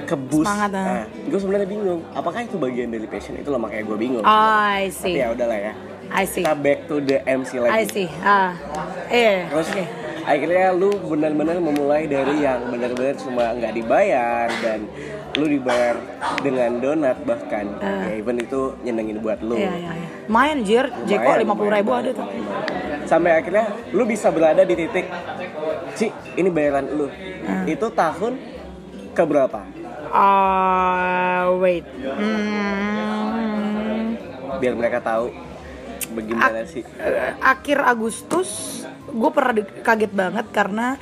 [0.06, 0.46] kebus.
[0.46, 0.84] Semangat, ah.
[0.86, 3.36] Nah, gue sebenarnya bingung, apakah itu bagian dari passion?
[3.36, 4.24] Itu loh makanya gue bingung.
[4.24, 5.20] I Tapi see.
[5.20, 5.74] ya udahlah ya.
[6.10, 6.44] I see.
[6.44, 7.86] Kita back to the MC I lagi.
[7.90, 8.08] see.
[8.20, 8.52] Ah.
[9.08, 9.48] Eh.
[9.48, 9.84] Terus Oke.
[10.24, 14.84] akhirnya lu benar-benar memulai dari yang benar-benar cuma nggak dibayar dan
[15.36, 15.96] lu dibayar
[16.42, 17.66] dengan donat bahkan.
[17.80, 19.56] Ya even itu nyenengin buat lu.
[19.56, 20.08] Iya, iya, iya.
[20.28, 22.28] Main jir, Jeko lima puluh ribu ada tuh.
[23.08, 25.08] Sampai akhirnya lu bisa berada di titik
[25.96, 27.08] Ci, ini bayaran lu.
[27.48, 27.64] Ah.
[27.64, 28.36] Itu tahun
[29.14, 29.64] ke berapa?
[30.08, 31.84] Ah, wait.
[33.18, 34.14] Hmm,
[34.58, 35.32] Biar mereka tahu
[36.08, 36.84] bagaimana sih.
[36.98, 38.50] eh, akhir Agustus
[39.08, 40.96] gue pernah kaget banget karena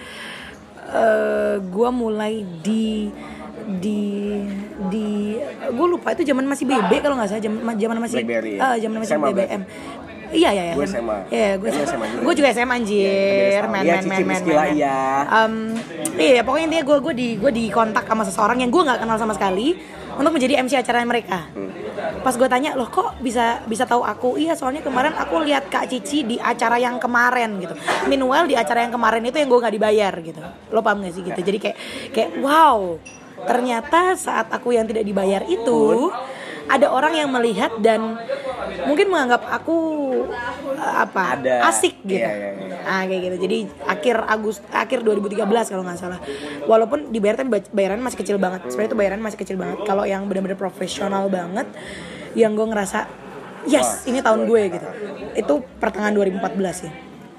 [0.86, 3.10] eh gue mulai di
[3.75, 4.01] di
[4.88, 5.10] di
[5.67, 8.62] gue lupa itu zaman masih BB kalau nggak salah zaman zaman masih Blackberry ya?
[8.63, 9.62] ah, zaman masih SMA BBM
[10.27, 11.17] iya iya iya Gue SMA.
[11.31, 12.21] iya gue Lu SMA juga?
[12.21, 14.69] gue juga SMA anjir men Iya, men men men men.
[14.75, 14.99] iya.
[15.39, 15.53] Em,
[16.15, 19.17] iya pokoknya intinya gue gue di gue di kontak sama seseorang yang gue nggak kenal
[19.17, 19.73] sama sekali
[20.15, 21.47] untuk menjadi MC acara mereka.
[21.54, 21.71] Hmm.
[21.95, 24.36] pas gue tanya loh kok bisa bisa tahu aku?
[24.36, 27.78] Iya soalnya kemarin aku lihat kak Cici di acara yang kemarin gitu.
[28.10, 30.41] Meanwhile di acara yang kemarin itu yang gue nggak dibayar gitu.
[30.73, 31.39] Lo paham gak sih gitu?
[31.39, 31.78] Jadi kayak
[32.12, 32.97] kayak wow
[33.45, 36.10] ternyata saat aku yang tidak dibayar itu
[36.65, 38.17] ada orang yang melihat dan
[38.84, 39.78] mungkin menganggap aku
[40.73, 41.56] eh, apa Ada.
[41.69, 42.78] asik gitu Iya, iya, iya.
[42.84, 46.19] ah kayak gitu jadi akhir Agus akhir 2013 kalau nggak salah
[46.63, 50.04] walaupun dibayar tapi ba- bayaran masih kecil banget sebenarnya itu bayaran masih kecil banget kalau
[50.04, 51.69] yang benar-benar profesional banget
[52.34, 53.06] yang gue ngerasa
[53.65, 54.88] yes ini tahun gue gitu
[55.36, 56.41] itu pertengahan 2014
[56.82, 56.93] ya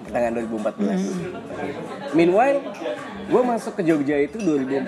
[0.07, 2.15] Pertengahan 2014.
[2.15, 2.63] Meanwhile,
[3.27, 4.87] gue masuk ke Jogja itu 2014.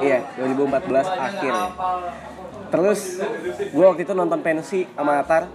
[0.00, 1.52] Iya, 2014 akhir.
[1.52, 1.68] ya.
[2.66, 3.00] Terus
[3.68, 5.46] gue waktu itu nonton pensi sama Atar.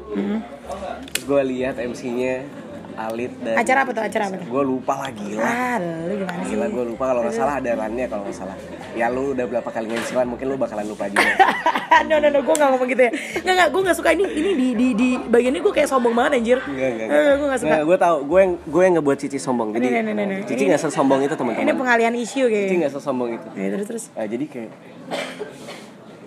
[1.08, 2.46] Terus gue lihat MC-nya
[2.92, 5.42] Alit dan acara apa tuh acara apa tuh gue lupa lah gila.
[5.42, 8.56] ah lu gimana sih Gila gue lupa kalau nggak salah ada rannya kalau nggak salah.
[8.94, 11.24] Ya lu udah berapa kali MC lan mungkin lu bakalan lupa juga.
[12.12, 14.52] no no no gue gak ngomong gitu ya nggak nggak gue nggak suka ini ini
[14.52, 17.78] di di di bagian ini gue kayak sombong banget anjir enggak, Nggak, gue nggak suka
[17.80, 19.70] gue tahu, gue yang gue yang ngebuat Cici sombong.
[19.72, 20.40] Jadi Nih, nih, nih.
[20.44, 21.78] Cici Ini- nggak sesombong itu ini teman-teman.
[21.80, 23.48] pengalian isu Cici kayaknya nggak sesombong itu.
[23.54, 24.72] ya, terus terus Nah, jadi kayak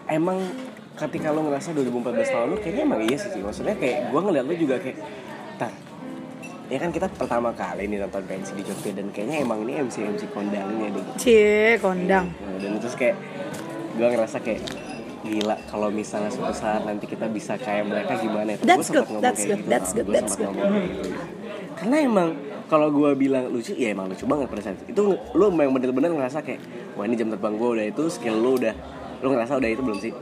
[0.09, 0.39] emang
[0.95, 4.55] ketika lo ngerasa 2014 tahun lu kayaknya emang iya sih maksudnya kayak gue ngeliat lu
[4.55, 4.99] juga kayak
[5.57, 5.73] tar
[6.65, 9.97] ya kan kita pertama kali nih nonton pensi di Jogja dan kayaknya emang ini MC
[10.09, 11.11] MC kondangnya deh gitu.
[11.21, 13.17] cie kondang Nah, dan terus kayak
[13.93, 14.61] gue ngerasa kayak
[15.25, 19.21] gila kalau misalnya suatu saat nanti kita bisa kayak mereka gimana ya That's good, ngomong
[19.21, 20.53] that's good, gitu, that's good, that's good.
[20.53, 21.11] gitu.
[21.75, 22.29] karena emang
[22.65, 25.03] kalau gue bilang lucu ya emang lucu banget pada saat itu itu
[25.33, 26.63] lu memang bener-bener ngerasa kayak
[26.95, 28.75] wah ini jam terbang gue udah itu skill lu udah
[29.21, 30.13] lu ngerasa udah itu belum sih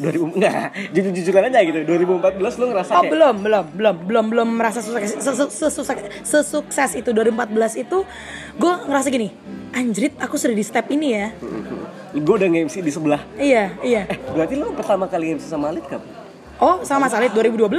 [0.00, 1.78] 2000 enggak jujur jujuran aja gitu.
[1.84, 6.90] 2014 lu ngerasa Oh kayak belum belum belum belum belum merasa sukses sesu- sesukses sesukses
[6.94, 7.46] itu 2014
[7.78, 7.98] itu
[8.56, 9.28] gue ngerasa gini
[9.70, 11.28] anjrit aku sudah di step ini ya.
[12.10, 13.22] Gue udah nge-MC di sebelah.
[13.36, 14.02] Iya iya.
[14.04, 16.18] Eh berarti lu pertama kali MC sama Alit kapan?
[16.58, 17.72] oh sama Salit 2012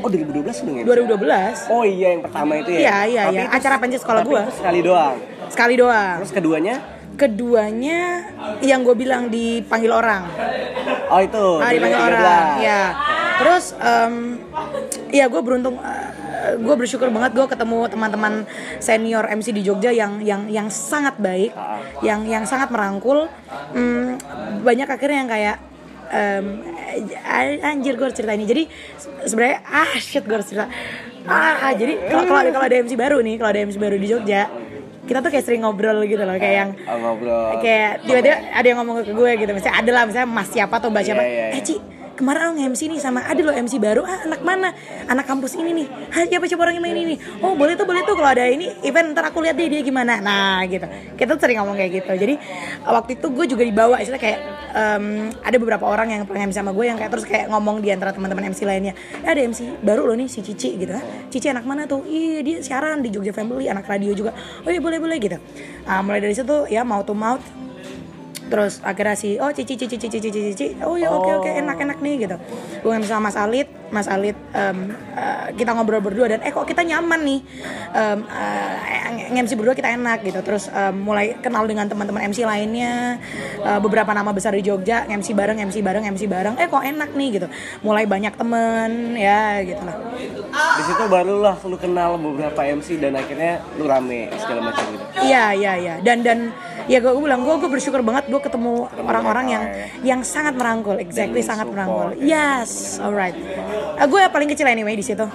[0.00, 0.86] Oh 2012 lu nge-MC?
[1.12, 2.78] 2012 Oh iya yang pertama itu ya?
[2.78, 3.42] Iya, iya, Tapi iya.
[3.42, 5.14] itu- Acara pensi sekolah itu sekali doang.
[5.48, 6.16] Sekali doang.
[6.18, 6.76] Terus keduanya?
[7.18, 8.30] keduanya
[8.62, 10.22] yang gue bilang dipanggil orang
[11.08, 12.08] Oh itu ah dipanggil 2013.
[12.10, 12.82] orang ya
[13.38, 14.14] terus em,
[15.10, 15.76] ya gue beruntung
[16.48, 18.34] gue bersyukur banget gue ketemu teman-teman
[18.78, 21.52] senior MC di Jogja yang yang yang sangat baik
[22.00, 23.26] yang yang sangat merangkul.
[23.70, 24.16] Hmm,
[24.60, 25.56] banyak akhirnya yang kayak
[27.20, 28.44] a- anjir gue harus cerita ini.
[28.44, 28.62] Jadi
[28.96, 30.66] se- sebenarnya ah shit gue harus cerita.
[31.26, 34.48] Ah jadi kalau kalau ada MC baru nih kalau ada MC baru di Jogja
[35.08, 38.96] kita tuh kayak sering ngobrol gitu loh kayak yang ngobrol kayak tiba-tiba ada yang ngomong
[39.00, 41.56] ke gue gitu misalnya ada lah misalnya mas siapa atau mbak siapa Iya, iya, iya.
[41.56, 41.74] eh Ci
[42.18, 44.02] kemarin lo nge-MC nih sama ada lo MC baru.
[44.02, 44.74] Ah anak mana?
[45.06, 45.86] Anak kampus ini nih.
[46.10, 47.14] Ah siapa siapa orang yang main ini.
[47.38, 50.18] Oh boleh tuh boleh tuh kalau ada ini event ntar aku lihat deh dia gimana.
[50.18, 50.90] Nah gitu.
[51.14, 52.12] Kita tuh sering ngomong kayak gitu.
[52.18, 52.34] Jadi
[52.82, 54.38] waktu itu gue juga dibawa istilah kayak
[54.74, 57.94] em, ada beberapa orang yang pernah MC sama gue yang kayak terus kayak ngomong di
[57.94, 58.98] antara teman-teman MC lainnya.
[59.22, 60.90] Eh, ada MC baru lo nih si Cici gitu.
[60.90, 62.02] Kan Cici anak mana tuh?
[62.02, 64.34] Iya dia siaran di Jogja Family anak radio juga.
[64.66, 65.38] Oh iya boleh boleh gitu.
[65.86, 67.44] Ah, mulai dari situ ya mouth to mouth
[68.48, 71.98] terus akhirnya si oh cici cici cici cici cici oh ya oke oke enak enak
[72.00, 72.36] nih gitu.
[72.82, 76.84] Gue sama Mas Alit Mas Alit em, eh, kita ngobrol berdua dan eh kok kita
[76.84, 77.40] nyaman nih?
[77.96, 80.40] Em, eh, nge-MC berdua kita enak gitu.
[80.44, 83.16] Terus em, mulai kenal dengan teman-teman MC lainnya.
[83.64, 86.54] Eh, beberapa nama besar di Jogja MC bareng MC bareng MC bareng.
[86.60, 87.48] Eh kok enak nih gitu.
[87.80, 89.96] Mulai banyak temen ya gitu lah.
[90.52, 95.04] Di situ barulah lu kenal beberapa MC dan akhirnya lu rame segala macam gitu.
[95.24, 95.94] Iya iya iya.
[96.04, 96.52] Dan dan
[96.88, 99.64] ya gue bilang gue gue bersyukur banget gue ketemu orang-orang yang
[100.02, 102.64] yang sangat merangkul exactly sangat merangkul ya.
[102.64, 103.36] yes alright
[104.00, 105.28] uh, gue yang paling kecil anyway di situ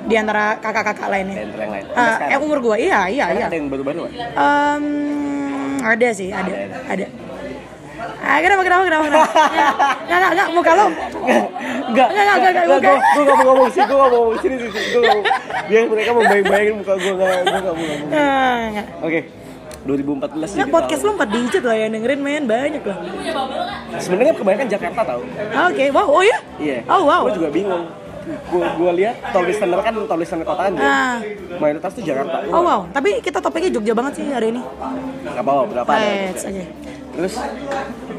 [0.00, 3.56] di antara kakak-kakak lainnya yang lain Uh, eh umur gue iya iya Sekarang iya ada
[3.56, 4.00] yang baru-baru?
[4.12, 4.84] Em,
[5.82, 7.06] ada sih ada Ada, ada
[8.20, 9.04] Ah, kenapa kenapa kenapa?
[9.08, 9.28] Enggak
[10.08, 10.86] enggak enggak muka lo.
[10.88, 11.44] Enggak,
[11.90, 12.98] Enggak, enggak, enggak, enggak, gue enggak.
[13.00, 15.24] gue gak mau ngomong sih, gue gak mau ngomong sini sini, gue gak mau.
[15.68, 18.08] Biar mereka mau bayang-bayangin muka gue, gak, gue gak mau ngomong.
[18.12, 18.86] Ah, enggak.
[19.00, 19.20] Oke,
[19.80, 21.16] 2014 Nggak, jadi podcast tahun.
[21.16, 22.98] lu 4 digit lah yang dengerin men banyak lah.
[23.96, 25.20] Sebenarnya kebanyakan Jakarta tau.
[25.72, 26.38] Oke, wow, oh ya?
[26.60, 26.78] Iya.
[26.84, 27.24] Oh wow.
[27.24, 27.84] Gue juga bingung.
[28.52, 30.78] Gue gue lihat top listener kan top listener kota aja.
[30.84, 31.16] Ah.
[31.56, 32.44] Mayoritas tuh Jakarta.
[32.52, 34.60] Oh wow, tapi kita topiknya Jogja banget sih hari ini.
[35.24, 35.90] Gak apa berapa.
[35.96, 36.64] Let's aja.
[37.10, 37.34] Terus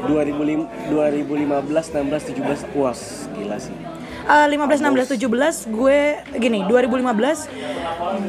[0.04, 2.92] 2005, 2015, 16, 17, wah
[3.38, 3.76] gila sih.
[4.22, 5.98] Eh, 15, 16, 17 gue
[6.38, 7.50] gini 2015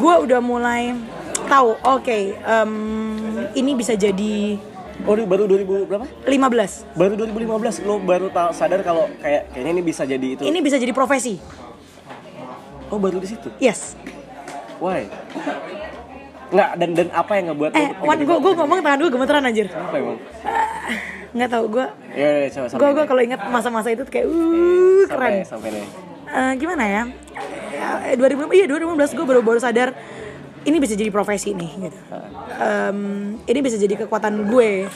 [0.02, 0.98] gue udah mulai
[1.46, 2.72] tahu oke em,
[3.54, 4.58] ini bisa jadi
[5.04, 6.06] Oh baru 2000 berapa?
[6.24, 10.42] 15 Baru 2015 lo baru tahu sadar kalau kayak kayaknya ini bisa jadi itu.
[10.42, 11.42] ini bisa jadi profesi
[12.88, 13.50] Oh baru di situ.
[13.58, 13.98] yes
[14.78, 15.10] Why?
[16.50, 19.44] Nggak dan dan apa yang ngebuat eh lo Wan gue gue ngomong tangan gue gemeteran
[19.44, 20.18] anjir apa emang?
[21.34, 22.80] nggak tahu gue Ya, ya coba sampai.
[22.80, 25.86] gue gue kalau ingat masa-masa itu kayak uh sampai keren sampai nih.
[26.30, 27.04] Eh, gimana ya
[28.06, 29.90] Eh, 2015 iya 2015 gue baru baru sadar
[30.64, 32.00] ini bisa jadi profesi nih gitu.
[32.60, 32.98] Em,
[33.44, 34.88] ini bisa jadi kekuatan gue.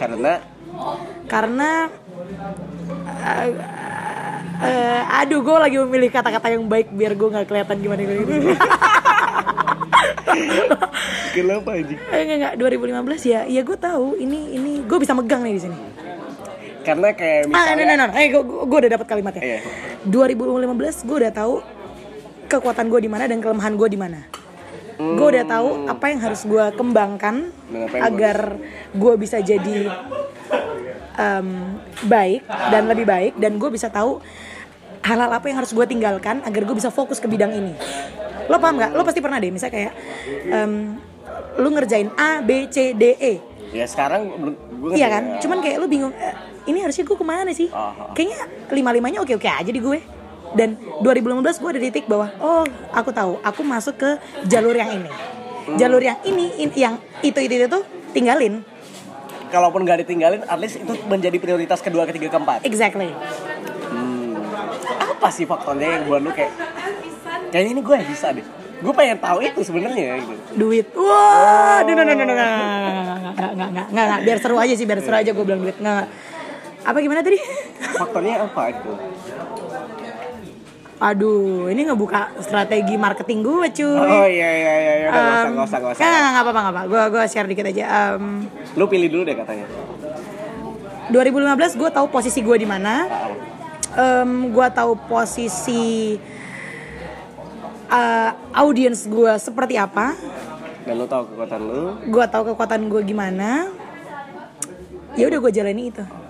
[0.00, 0.40] Karena?
[1.28, 1.70] Karena
[3.22, 3.48] eh,
[4.62, 8.32] eh, aduh gue lagi memilih kata-kata yang baik biar gue nggak kelihatan gimana gitu
[11.32, 11.94] kenapa aja?
[12.12, 12.80] eh, enggak enggak
[13.24, 15.78] 2015 ya ya gue tahu ini ini gue bisa megang nih di sini.
[16.82, 19.42] Karena kayak ah no no no eh gue gue udah dapat kalimatnya.
[19.44, 19.60] Iya.
[20.08, 21.54] 2015 gue udah tahu
[22.48, 24.20] kekuatan gue di mana dan kelemahan gue di mana
[24.98, 27.48] gue udah tahu apa yang harus gue kembangkan
[27.96, 28.58] agar
[28.92, 29.88] gue bisa jadi
[31.16, 31.48] em,
[32.06, 34.20] baik dan lebih baik dan gue bisa tahu
[35.02, 37.74] hal-hal apa yang harus gue tinggalkan agar gue bisa fokus ke bidang ini
[38.46, 39.92] lo paham nggak lo pasti pernah deh misalnya kayak
[40.50, 40.72] em,
[41.58, 43.34] lu ngerjain A B C D E
[43.72, 45.24] ya sekarang gue Iya kan?
[45.38, 46.34] Cuman kayak lu bingung, eh,
[46.66, 47.70] ini harusnya gue ke mana sih?
[47.70, 48.10] Ah.
[48.18, 48.38] Kayaknya
[48.74, 50.02] lima-limanya oke-oke aja di gue.
[50.52, 54.10] Dan 2015 gue ada di titik bahwa, oh aku tahu, aku masuk ke
[54.44, 55.10] jalur yang ini.
[55.80, 57.80] Jalur yang ini, in- yang itu-itu itu
[58.12, 58.60] tinggalin.
[59.48, 62.64] kalaupun gak ditinggalin, at least itu menjadi prioritas kedua, ketiga, keempat.
[62.64, 63.12] Exactly.
[64.96, 66.56] Apa sih faktornya yang buat lu kayak
[67.52, 68.40] kayaknya ini gue bisa deh.
[68.80, 70.32] Gue pengen tahu itu sebenarnya gitu.
[70.56, 70.88] Duit.
[70.96, 74.56] Wah, no, no, no, no, no, nggak, nggak, nggak, nggak, nggak, nggak, nggak, biar seru
[74.56, 75.76] aja sih, biar seru aja gue bilang duit.
[75.76, 76.08] Nggak, nggak.
[76.82, 77.38] Apa gimana tadi?
[77.94, 78.90] Faktornya apa itu?
[81.02, 83.90] Aduh, ini ngebuka strategi marketing gue cuy.
[83.90, 85.08] Oh iya iya iya, iya.
[85.10, 86.02] udah nggak usah nggak usah nggak usah.
[86.06, 86.82] Nggak apa-apa, nggak apa.
[86.86, 87.84] Gue gue share dikit aja.
[88.14, 88.46] Em,
[88.78, 89.66] Lu pilih dulu deh katanya.
[91.10, 93.10] 2015 gue tahu posisi gue di mana.
[93.98, 96.14] Em, gue tahu posisi
[97.90, 100.14] eh, audience gue seperti apa.
[100.86, 101.82] Dan lu tahu kekuatan lu.
[102.14, 103.74] Gue tahu kekuatan gue gimana.
[105.18, 106.21] Ya udah gue jalani itu.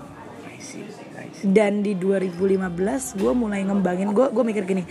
[1.43, 4.15] Dan di 2015 gue mulai ngembangin.
[4.15, 4.87] Gue gue mikir gini.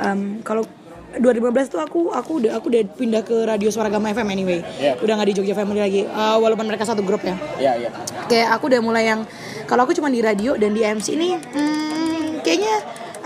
[0.00, 0.64] em, kalau
[1.10, 4.62] 2015 tuh aku aku udah aku udah pindah ke radio Suara Gama FM anyway.
[4.78, 4.94] Iya.
[5.02, 6.02] Udah nggak di Jogja Family lagi.
[6.06, 7.34] Eh, walaupun mereka satu grup ya.
[7.58, 7.90] Iya iya.
[8.30, 9.26] kayak aku udah mulai yang
[9.66, 12.74] kalau aku cuma di radio dan di MC ini hmm, kayaknya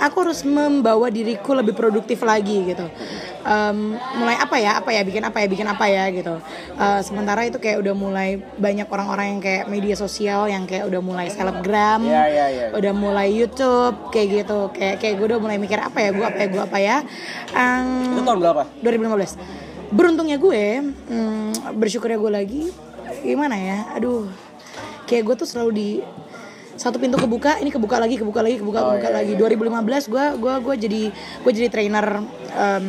[0.01, 2.89] aku harus membawa diriku lebih produktif lagi gitu
[3.45, 6.41] Em, mulai apa ya apa ya bikin apa ya bikin apa ya gitu.
[6.75, 11.05] Eh, sementara itu kayak udah mulai banyak orang-orang yang kayak media sosial yang kayak udah
[11.05, 12.67] mulai selebgram Iya, iya, iya.
[12.73, 14.73] udah mulai YouTube kayak gitu.
[14.73, 16.97] Kayak kayak gue udah mulai mikir apa ya gue apa ya gue apa ya.
[17.53, 18.63] Em, Itu tahun berapa?
[18.81, 19.37] 2015
[19.95, 20.65] beruntungnya gue
[21.13, 22.63] hmm, bersyukurnya gue lagi
[23.21, 24.25] gimana ya aduh.
[25.05, 25.89] Kayak gue tuh selalu di
[26.75, 29.33] satu pintu kebuka ini kebuka lagi kebuka lagi kebuka Oh, kebuka iya, lagi.
[29.37, 31.03] 2015 gue gue gue jadi
[31.41, 32.07] gue jadi trainer
[32.53, 32.87] em,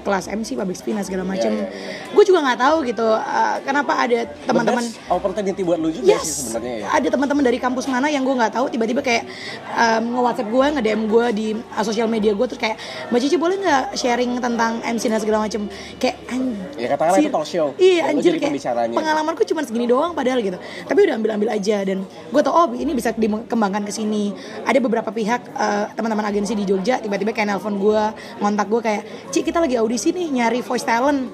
[0.00, 1.66] kelas MC public speaking segala macam Iya,
[2.12, 6.34] gue juga nggak tahu gitu eh, kenapa ada teman-teman opportunity buat lu juga Yes, sih
[6.52, 6.86] sebenarnya ya.
[6.92, 9.24] ada teman-teman dari kampus mana yang gue nggak tahu tiba-tiba kayak
[9.74, 12.76] um, nge-WhatsApp gue, nge-DM gue di uh, sosial media gue terus kayak
[13.08, 16.66] Mbak Cici boleh nggak sharing tentang MC dan segala macam kayak anjir.
[16.78, 17.66] Ya, katakanlah itu talk show.
[17.76, 18.54] Iya anjir kayak
[18.94, 20.58] pengalamanku cuma segini doang padahal gitu.
[20.58, 24.30] Tapi udah ambil-ambil aja dan gue tau oh ini bisa dikembangkan ke sini.
[24.62, 28.02] Ada beberapa pihak uh, teman-teman agensi di Jogja tiba-tiba kayak nelpon gue,
[28.42, 31.32] ngontak gue kayak Ci kita lagi audisi nih nyari voice talent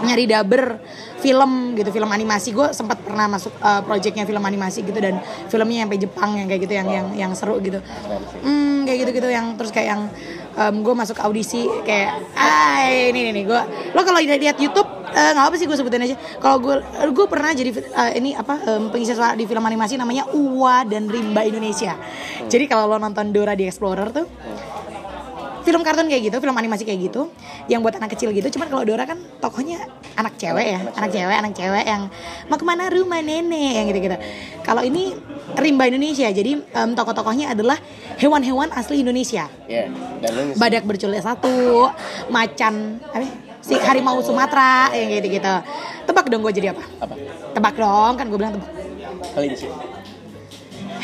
[0.00, 0.80] nyari dubber
[1.20, 2.56] film gitu film animasi.
[2.56, 5.20] Gue sempat pernah masuk uh, projectnya film animasi gitu dan
[5.52, 7.78] filmnya sampai Jepang yang kayak gitu yang yang yang seru gitu.
[8.40, 10.02] Hmm, kayak gitu gitu yang terus kayak yang
[10.54, 15.54] gue masuk audisi kayak ah ini ini, gue lo kalau lihat YouTube eh, nggak apa
[15.58, 16.14] sih gue sebutin aja.
[16.38, 16.78] Kalau gue
[17.10, 21.10] gue pernah jadi eh, ini apa em, pengisi suara di film animasi namanya Uwa dan
[21.10, 21.98] Rimba Indonesia.
[22.46, 24.26] Jadi kalau lo nonton Dora the Explorer tuh
[25.64, 27.32] film kartun kayak gitu, film animasi kayak gitu,
[27.66, 28.46] yang buat anak kecil gitu.
[28.52, 32.02] Cuman kalau Dora kan tokohnya anak cewek ya, anak cewek, anak cewek yang
[32.46, 34.16] mau ke mana rumah nenek yang gitu-gitu.
[34.60, 35.16] Kalau ini
[35.56, 37.80] rimba Indonesia, jadi em, tokoh-tokohnya adalah
[38.20, 39.48] hewan-hewan asli Indonesia.
[39.64, 39.88] Ya,
[40.20, 41.88] dan ngisi- Badak berculik satu,
[42.28, 43.26] macan, apa?
[43.64, 45.54] Si harimau Sumatera yang gitu-gitu.
[46.04, 46.84] Tebak dong gue jadi apa?
[47.00, 47.14] apa?
[47.56, 48.70] Tebak dong, kan gue bilang tebak.
[49.32, 49.66] Kelinci.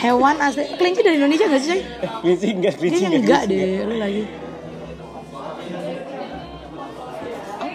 [0.01, 1.81] Hewan asli kelinci dari Indonesia gak sih, coy?
[1.81, 4.23] Eh, kelinci enggak, kelinci enggak kelinci deh, lu lagi.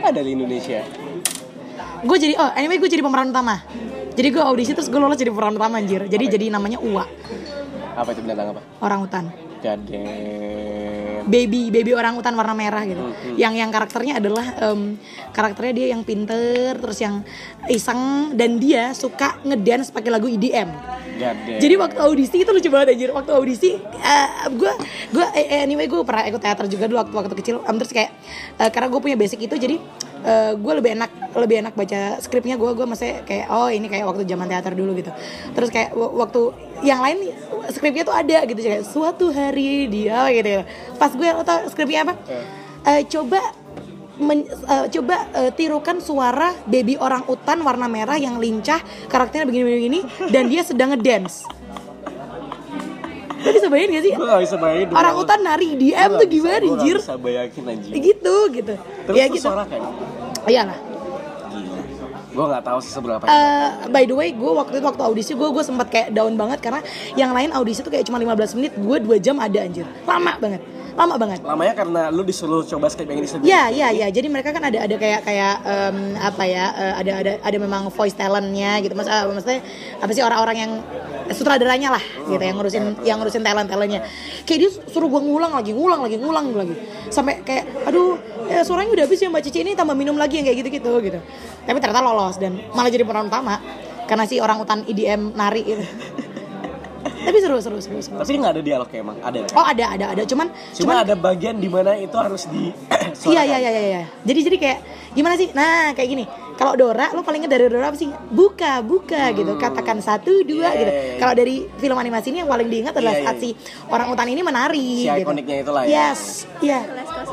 [0.06, 0.86] Apa dari Indonesia?
[2.06, 3.65] Gue jadi oh anyway gue jadi pemeran utama.
[4.13, 6.06] Jadi gue audisi terus gue lolos jadi pemeran utama anjir.
[6.06, 7.10] Jadi jadi namanya Uwa,
[7.98, 8.62] Apa itu binatang apa?
[8.86, 9.24] orang hutan.
[9.65, 11.05] Gadem.
[11.26, 13.02] Baby baby orang hutan warna merah gitu.
[13.02, 14.96] Hmm, Yang yang karakternya adalah em,
[15.34, 17.26] karakternya dia yang pinter terus yang
[17.70, 20.70] iseng dan dia suka ngedance pakai lagu E EDM.
[21.62, 23.10] Jadi waktu audisi itu lucu banget anjir.
[23.10, 23.72] Waktu audisi
[24.54, 24.72] gue
[25.16, 27.56] gue anyway gue pernah ikut teater juga dulu waktu waktu kecil.
[27.66, 28.12] Em, terus kayak
[28.62, 29.78] eh, karena gue punya basic itu jadi
[30.58, 34.26] gue lebih enak lebih enak baca skripnya gue gue masih kayak oh ini kayak waktu
[34.26, 35.14] zaman teater dulu gitu.
[35.54, 36.42] Terus kayak waktu
[36.82, 37.30] yang lain
[37.70, 40.50] skripnya tuh ada gitu kayak suatu hari dia gitu.
[40.50, 40.62] gitu.
[40.98, 42.13] Pas gue lo tau skripnya apa?
[42.86, 43.39] Eh, coba
[44.17, 49.99] men- eh, coba eh, tirukan suara baby orang utan warna merah yang lincah karakternya begini-begini
[50.30, 51.47] dan dia sedang ngedance.
[53.38, 54.13] Lo bisa bayangin gak sih?
[54.15, 56.95] Gue gak bisa bayangin Orang utan nari DM nggak tuh bisa- gimana nggak anjir?
[56.97, 58.73] bisa bayangin anjir Gitu gitu.
[59.06, 59.45] Terus ya tuh gitu.
[59.45, 59.82] suara kan?
[60.45, 60.78] Iyalah.
[61.45, 61.78] Gila
[62.34, 65.45] Gue gak tahu sih seberapa Eh, by the way, gue waktu itu waktu audisi gue
[65.47, 66.82] gue sempat kayak down banget karena
[67.13, 69.86] yang lain audisi tuh kayak cuma 15 menit, gue 2 jam ada anjir.
[70.04, 70.60] Lama banget.
[70.95, 71.43] Lama banget.
[71.43, 74.08] Lamanya karena lu disuruh coba skrip yang ini sendiri Ya, ya, ya.
[74.08, 76.65] Jadi mereka kan ada ada kayak kayak em, apa ya?
[76.71, 78.95] eh, ada ada ada memang voice talentnya gitu.
[78.95, 79.60] Mas, eh, maksudnya
[79.99, 80.71] apa sih orang-orang yang
[81.25, 84.08] sutradaranya lah gitu yang ngurusin yang ngurusin talent talentnya.
[84.47, 86.75] Kayak dia suruh gua ngulang lagi, ngulang lagi, ngulang lagi.
[87.12, 88.15] Sampai kayak aduh,
[88.47, 91.19] eh, suaranya udah habis ya Mbak Cici ini tambah minum lagi yang kayak gitu-gitu gitu.
[91.67, 93.60] Tapi ternyata lolos dan malah jadi pemeran utama
[94.08, 95.84] karena si orang utan IDM nari gitu.
[97.06, 98.18] Tapi seru seru seru seru.
[98.18, 99.54] Tapi gak ada dialognya emang Ada kan?
[99.54, 102.74] Oh ada ada ada cuman Cuma ada bagian di mana itu harus di
[103.32, 104.04] Iya iya iya iya iya.
[104.26, 104.80] Jadi jadi kayak
[105.13, 105.50] gimana sih?
[105.54, 106.26] Nah kayak gini.
[106.56, 108.08] Kalau Dora, lo paling dari Dora apa sih?
[108.10, 109.54] Buka buka gitu.
[109.56, 110.76] Katakan satu dua Hmm.
[110.76, 110.91] Iya, gitu.
[110.91, 111.20] iya, iya.
[111.20, 113.50] Kalau dari film animasi ini yang paling diingat adalah Iya, iya, saat si
[113.88, 114.88] orang utan ini menari.
[115.04, 115.22] Si gitu.
[115.22, 115.91] ikoniknya itulah ya.
[116.10, 116.80] Yes, iya.
[116.84, 117.26] saya angkat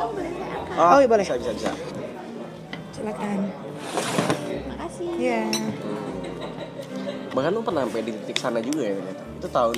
[0.74, 1.22] Oh, iya, boleh.
[1.22, 1.70] Bisa bisa bisa
[2.92, 3.38] Silakan.
[4.68, 5.42] makasih Iya.
[7.32, 9.74] Bahkan lu pernah sampai di titik sana juga ya ternyata Itu tahun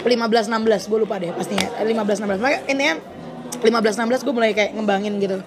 [0.00, 1.68] 15 16 gue lupa deh pastinya.
[1.76, 2.40] 15 16.
[2.40, 2.94] Makanya intinya
[3.60, 5.44] 15 16 gue mulai kayak ngembangin gitu.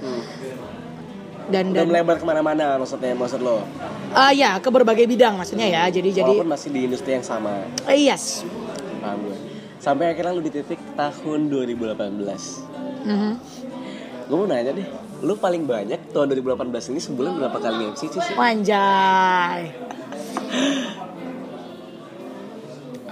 [1.49, 3.67] Dan Udah dan melebar ke mana-mana maksudnya Maksud lo
[4.15, 5.83] Ah ya ke berbagai bidang maksudnya ya.
[5.91, 8.47] Jadi jadi Walaupun masih di industri yang sama eh, yes.
[9.03, 9.35] Paham gue
[9.81, 11.99] Sampai akhirnya lu di titik tahun 2018
[13.03, 13.31] Mhm.
[14.31, 14.87] Gue mau nanya deh
[15.19, 18.21] Lu paling banyak tahun 2018 ini sebulan berapa kali MC sih?
[18.23, 18.35] sih?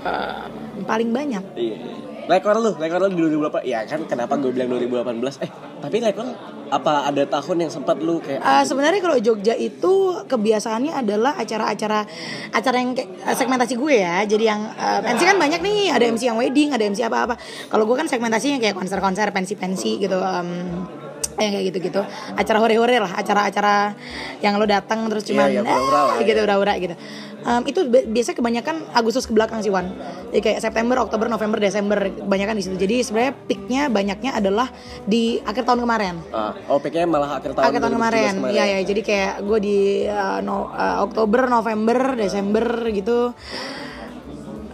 [0.01, 1.43] Eh, paling banyak.
[1.53, 1.77] Iya.
[2.21, 5.49] Rekor lu, rekor lu di 2018 Ya kan kenapa gue bilang 2018 Eh
[5.81, 6.23] tapi rekor
[6.71, 12.05] apa ada tahun yang sempat lu kayak Eh, sebenarnya kalau Jogja itu kebiasaannya adalah acara-acara
[12.53, 14.23] acara yang kayak eh, segmentasi gue ya.
[14.23, 17.35] Jadi yang eh, MC kan banyak nih, ada MC yang wedding, ada MC apa-apa.
[17.67, 20.15] Kalau gue kan segmentasinya kayak konser-konser, pensi-pensi gitu.
[20.21, 20.47] em,
[21.37, 22.01] yang kayak gitu-gitu.
[22.33, 23.95] Acara hore-hore lah, acara-acara
[24.39, 26.95] yang lo datang terus cuman Iya, iya, hura-hura lah, "Ah," gitu, hura-hura gitu.
[27.41, 29.89] Em, itu bi- biasanya kebanyakan Agustus ke belakang sih Wan.
[30.29, 32.75] Jadi kayak September, Oktober, November, Desember kebanyakan di situ.
[32.77, 34.69] Jadi sebenarnya peaknya banyaknya adalah
[35.03, 38.53] di akhir tahun kemarin Ah, oh PK malah akhir tahun akhir tahun 2017 kemarin.
[38.53, 43.33] Iya ya, jadi kayak gue di uh, no- uh, Oktober, November, Desember gitu.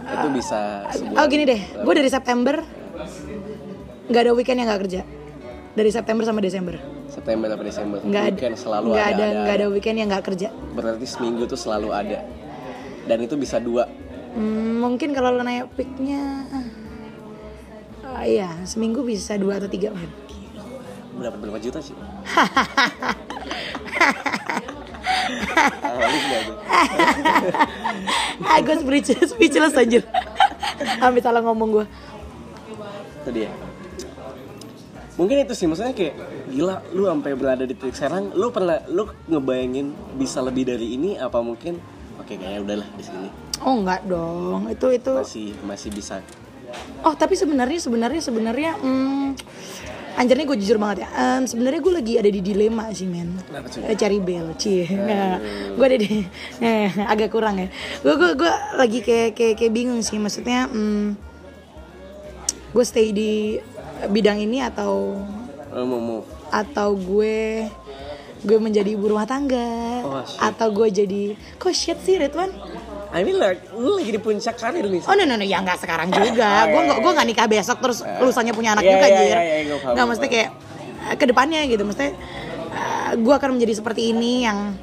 [0.04, 2.60] Itu bisa sebulan Oh gini deh, gue dari September
[4.08, 5.00] nggak ada weekend yang nggak kerja.
[5.78, 6.74] Dari September sama Desember,
[7.06, 10.24] September sampai Desember nggak ada, Weekend selalu nggak ada, ada, ada, ada weekend yang nggak
[10.26, 10.48] kerja.
[10.74, 12.26] Berarti seminggu tuh selalu ada
[13.06, 13.86] Dan itu bisa dua
[14.34, 16.44] Hmm, mungkin kalau lo nanya peaknya,
[18.04, 20.10] uh, iya seminggu bisa dua atau tiga mungkin.
[21.16, 21.96] Berapa, berapa juta sih?
[28.48, 30.02] Ah, gak gue speechless, speechless anjir.
[31.02, 31.86] Hampir salah ngomong gue.
[33.18, 33.67] itu dia
[35.18, 36.14] mungkin itu sih maksudnya kayak
[36.48, 41.18] gila lu sampai berada di titik sekarang lu pernah lu ngebayangin bisa lebih dari ini
[41.18, 41.82] apa mungkin
[42.22, 46.22] oke kayaknya udahlah di sini Oh enggak dong, itu itu masih masih bisa
[47.02, 49.34] Oh tapi sebenarnya sebenarnya sebenarnya hmm,
[50.14, 51.08] anjirnya gue jujur banget ya.
[51.16, 53.34] Em, sebenarnya gue lagi ada di dilema sih men.
[53.86, 54.84] Eh, Cari bel, cie.
[55.78, 56.22] gue ada di
[56.60, 57.68] eh, agak kurang ya.
[58.04, 60.68] Gue gue gue lagi kayak kayak kayak bingung sih maksudnya.
[60.68, 61.16] Hmm,
[62.74, 63.62] gue stay di
[64.06, 65.18] bidang ini atau
[65.68, 66.18] Lu mau mau
[66.48, 67.66] atau gue
[68.38, 70.38] gue menjadi ibu rumah tangga Oh, shit.
[70.38, 71.22] atau gue jadi
[71.54, 72.54] kok shit sih Ridwan
[73.08, 75.00] I mean like lu lagi di puncak karir nih.
[75.02, 76.44] Oh no no no ya nggak sekarang juga.
[76.68, 79.32] Gue nggak gue nggak nikah besok terus lusanya punya anak Iya, juga iya, jir.
[79.32, 80.48] iya, gua paham, Nggak mesti kayak
[81.08, 81.82] eh, ke depannya gitu.
[81.88, 82.06] Mesti
[83.16, 84.76] gue akan menjadi seperti ini yang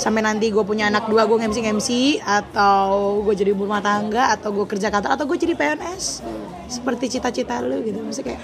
[0.00, 1.88] sampai nanti gue punya anak dua gue MC MC
[2.24, 6.24] atau gue jadi ibu rumah tangga atau gue kerja kantor atau gue jadi PNS
[6.72, 8.40] seperti cita-cita lu gitu mesti kayak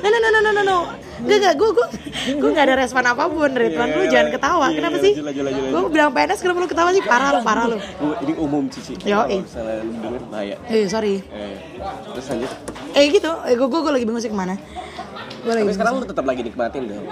[0.00, 0.78] no no no no no no no.
[1.24, 1.86] Gak gak gue gue
[2.40, 3.88] gue gak ada respon apa pun Ridwan.
[3.96, 4.66] Lu jangan ketawa.
[4.68, 5.12] Iya, kenapa iya, sih?
[5.72, 7.02] gue bilang PNS kenapa lu ketawa sih?
[7.04, 7.78] Parah lu parah lu.
[8.24, 8.96] Ini umum Cici.
[9.04, 9.40] Yo, eh.
[9.44, 10.56] denger bahaya.
[10.68, 11.20] eh sorry.
[11.20, 11.56] Eh,
[12.16, 12.50] terus lanjut.
[12.96, 13.32] eh gitu.
[13.48, 14.56] Eh gue gue lagi bingung sih ke mana.
[15.44, 17.04] Gue lagi Tapi sekarang lu tetap lagi nikmatin dong.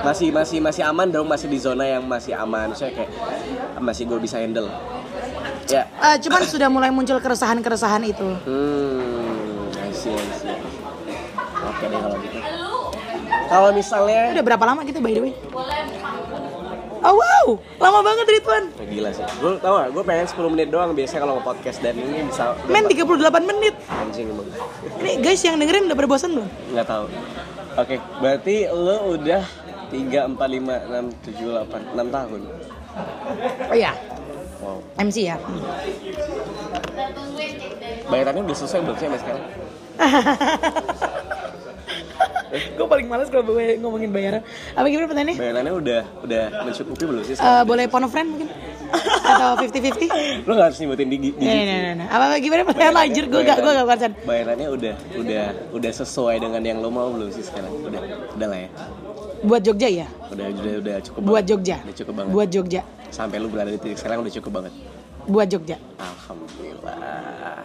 [0.00, 2.72] Masih masih masih aman dong, masih di zona yang masih aman.
[2.72, 3.10] Saya kayak
[3.78, 4.68] masih gue bisa handle.
[5.68, 5.86] Ya.
[5.86, 8.26] Eh, cuman sudah mulai muncul keresahan-keresahan itu.
[8.42, 10.56] Hmm, I see, I see.
[11.60, 12.38] Oke deh kalau gitu.
[13.50, 15.32] Kalau misalnya Udah berapa lama gitu by the way?
[17.00, 17.46] Oh wow,
[17.80, 18.64] lama banget Ridwan.
[18.76, 19.24] Gila sih.
[19.40, 22.84] Gue tau gak, gue pengen 10 menit doang biasanya kalau nge-podcast dan ini bisa Men
[22.84, 23.74] 38 menit.
[23.88, 24.44] anjing emang.
[25.00, 26.48] Ini guys yang dengerin udah pada bosan belum?
[26.76, 27.04] Nggak tahu.
[27.80, 29.42] Oke, berarti lo udah
[29.90, 32.40] 3, 4, 5, 6, 7, 8, 6 tahun.
[33.70, 33.92] Oh iya,
[34.60, 34.84] Wow.
[35.00, 35.36] MC ya.
[38.12, 39.44] Bayarannya udah selesai belum sih sampai sekarang?
[42.50, 44.42] gue paling males kalau gue ngomongin bayaran.
[44.76, 45.36] Apa gimana pertanyaannya?
[45.40, 47.34] Bayarannya udah udah mencukupi belum sih?
[47.40, 48.48] Eh, boleh phone a friend mungkin?
[49.22, 50.44] Atau 50-50?
[50.44, 52.08] Lo nggak harus nyebutin di, di Nah, nah, nah, nah.
[52.10, 53.24] Apa gimana pertanyaan lo anjir?
[53.30, 54.12] Gue gak, gue gak konsen.
[54.26, 57.70] Bayarannya udah udah udah sesuai dengan yang lo mau belum sih sekarang?
[57.80, 58.02] Udah
[58.36, 58.70] udah lah ya.
[59.40, 60.06] Buat Jogja ya?
[60.28, 61.48] Udah udah udah cukup Buat banget.
[61.48, 61.76] Jogja.
[61.80, 62.30] Udah cukup banget.
[62.32, 62.82] Buat Jogja.
[63.08, 64.72] Sampai lu berada di titik sekarang udah cukup banget.
[65.24, 65.76] Buat Jogja.
[65.96, 67.64] Alhamdulillah.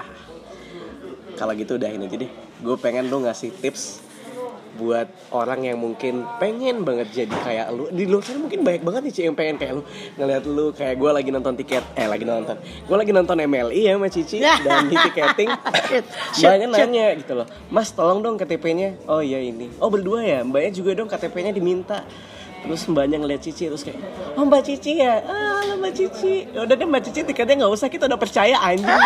[1.36, 2.26] Kalau gitu udah ini jadi
[2.64, 4.05] gue pengen lu ngasih tips
[4.76, 7.88] buat orang yang mungkin pengen banget jadi kayak lu.
[7.90, 9.84] Di luar sana mungkin banyak banget nih Ci yang pengen kayak lu.
[10.20, 12.56] Ngeliat lu kayak gue lagi nonton tiket eh lagi nonton.
[12.60, 15.50] Gue lagi nonton MLI ya sama Cici dan di tiketing.
[16.46, 19.72] Banyak nanya gitu loh mas tolong dong KTP-nya oh iya ini.
[19.80, 20.40] Oh berdua ya?
[20.44, 22.04] Mbaknya juga dong KTP-nya diminta.
[22.66, 24.02] Terus mbaknya ngeliat Cici terus kayak
[24.34, 25.22] oh mbak Cici ya?
[25.22, 26.50] Ah halo mbak Cici.
[26.50, 28.90] Ya udah deh mbak Cici tiketnya nggak usah kita udah percaya anjing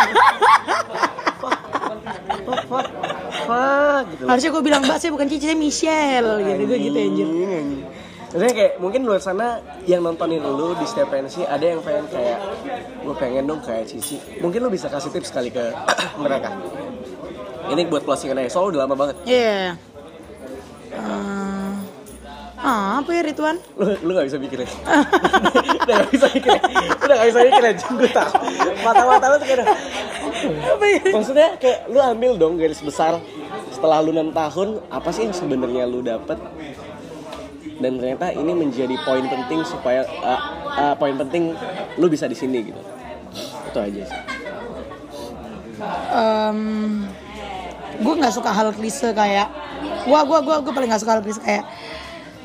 [4.09, 6.61] gitu Harusnya gue bilang mbak saya bukan Cici, saya Michelle gitu.
[6.65, 7.27] Gue gitu anjir.
[8.29, 9.57] Maksudnya kayak mungkin luar sana
[9.89, 12.37] yang nontonin lu di setiap pensi ada yang pengen kayak
[13.01, 14.21] gue pengen dong kayak Cici.
[14.37, 15.73] Mungkin lu bisa kasih tips kali ke
[16.23, 16.53] mereka.
[17.69, 19.15] Ini buat closing aja, soalnya udah lama banget.
[19.29, 19.77] Iya.
[20.89, 21.73] Eh,
[22.65, 23.57] ah, apa ya Ridwan?
[23.77, 24.69] Lu, lu gak bisa mikir ya?
[25.85, 26.61] udah gak bisa mikir ya?
[26.97, 27.73] Udah gak bisa mikir ya?
[27.77, 28.31] Gue tau
[28.83, 29.65] Mata-mata lu tuh kayak
[30.47, 31.01] Apa ya?
[31.11, 33.19] Maksudnya kayak lu ambil dong garis besar
[33.71, 36.39] Setelah lu 6 tahun Apa sih yang sebenarnya lu dapet?
[37.79, 41.55] Dan ternyata ini menjadi poin penting supaya uh, uh, Poin penting
[41.95, 42.81] lu bisa di sini gitu.
[43.71, 44.21] Itu aja sih.
[47.99, 49.47] Gue nggak suka hal klise kayak
[50.07, 51.63] gua gua gua gue paling nggak suka hal klise kayak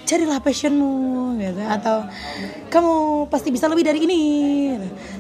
[0.05, 0.95] carilah passionmu
[1.35, 2.05] gitu atau
[2.69, 2.95] kamu
[3.27, 4.23] pasti bisa lebih dari ini.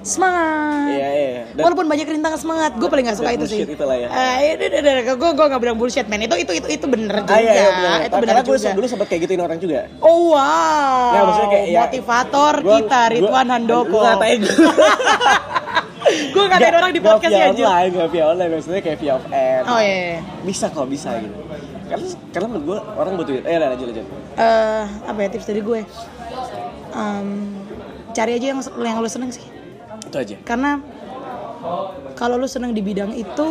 [0.00, 0.88] Semangat.
[0.90, 3.58] Iya iya Dan walaupun banyak rintangan semangat gue paling nggak suka itu sih.
[3.58, 4.08] bullshit itulah ya.
[4.46, 4.64] Itu
[5.14, 7.64] gue gue nggak bilang bullshit man itu itu itu itu bener juga Ah, iya, iya,
[7.66, 7.98] bener.
[8.02, 8.72] itu bener Karena gue juga.
[8.74, 9.80] dulu sempat kayak gituin orang juga.
[9.98, 11.10] Oh wow.
[11.10, 13.88] Nah, maksudnya kayak, ya, motivator Gua- kita Ridwan gua- Handoko.
[13.90, 14.68] Lu ngatain gue
[16.34, 19.14] gue ngatain orang di podcast ya via anjir online, gak via online, maksudnya kayak via
[19.26, 19.62] air.
[19.64, 20.20] oh iya, iya.
[20.44, 21.32] Bisa kok, bisa gitu.
[21.84, 24.06] Karena karena menurut gue orang butuh eh lah lanjut lanjut.
[24.34, 25.80] eh apa ya tips dari gue
[26.90, 27.28] Em,
[28.10, 29.42] cari aja yang yang lu seneng sih
[30.00, 30.36] Itu aja.
[30.42, 30.78] karena
[32.14, 33.48] kalau lu seneng di bidang itu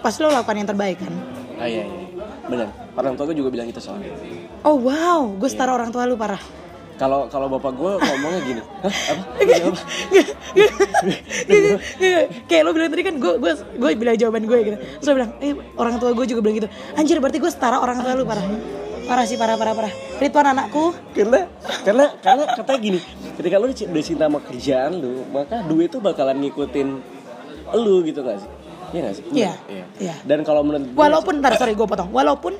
[0.00, 1.14] pasti lo lakukan yang terbaik kan
[1.54, 2.06] Ah iya iya.
[2.44, 2.68] Benar.
[2.94, 4.10] Orang tua gue juga bilang gitu soalnya.
[4.60, 6.42] oh wow gue setara orang tua lu parah
[6.94, 8.94] Kalau kalau bapak gue ngomongnya gini, Hah?
[8.94, 9.22] Apa?
[12.46, 15.30] Kayak lo bilang tadi kan gue gue gue bilang jawaban gue gitu terus lo bilang
[15.42, 18.46] eh orang tua gue juga bilang gitu anjir berarti gue setara orang tua lu parah
[19.04, 19.92] parah sih parah parah parah
[20.22, 21.50] Ridwan anakku karena
[21.82, 22.98] karena karena katanya gini,
[23.36, 26.88] ketika lu udah cinta sama kerjaan lu, maka duit tuh bakalan ngikutin
[27.74, 28.50] lu gitu gak sih?
[28.94, 29.24] Iya gak sih?
[29.34, 29.84] Iya, Iya.
[29.98, 30.14] iya.
[30.22, 32.54] Dan kalau menurut walaupun ntar sorry gue potong walaupun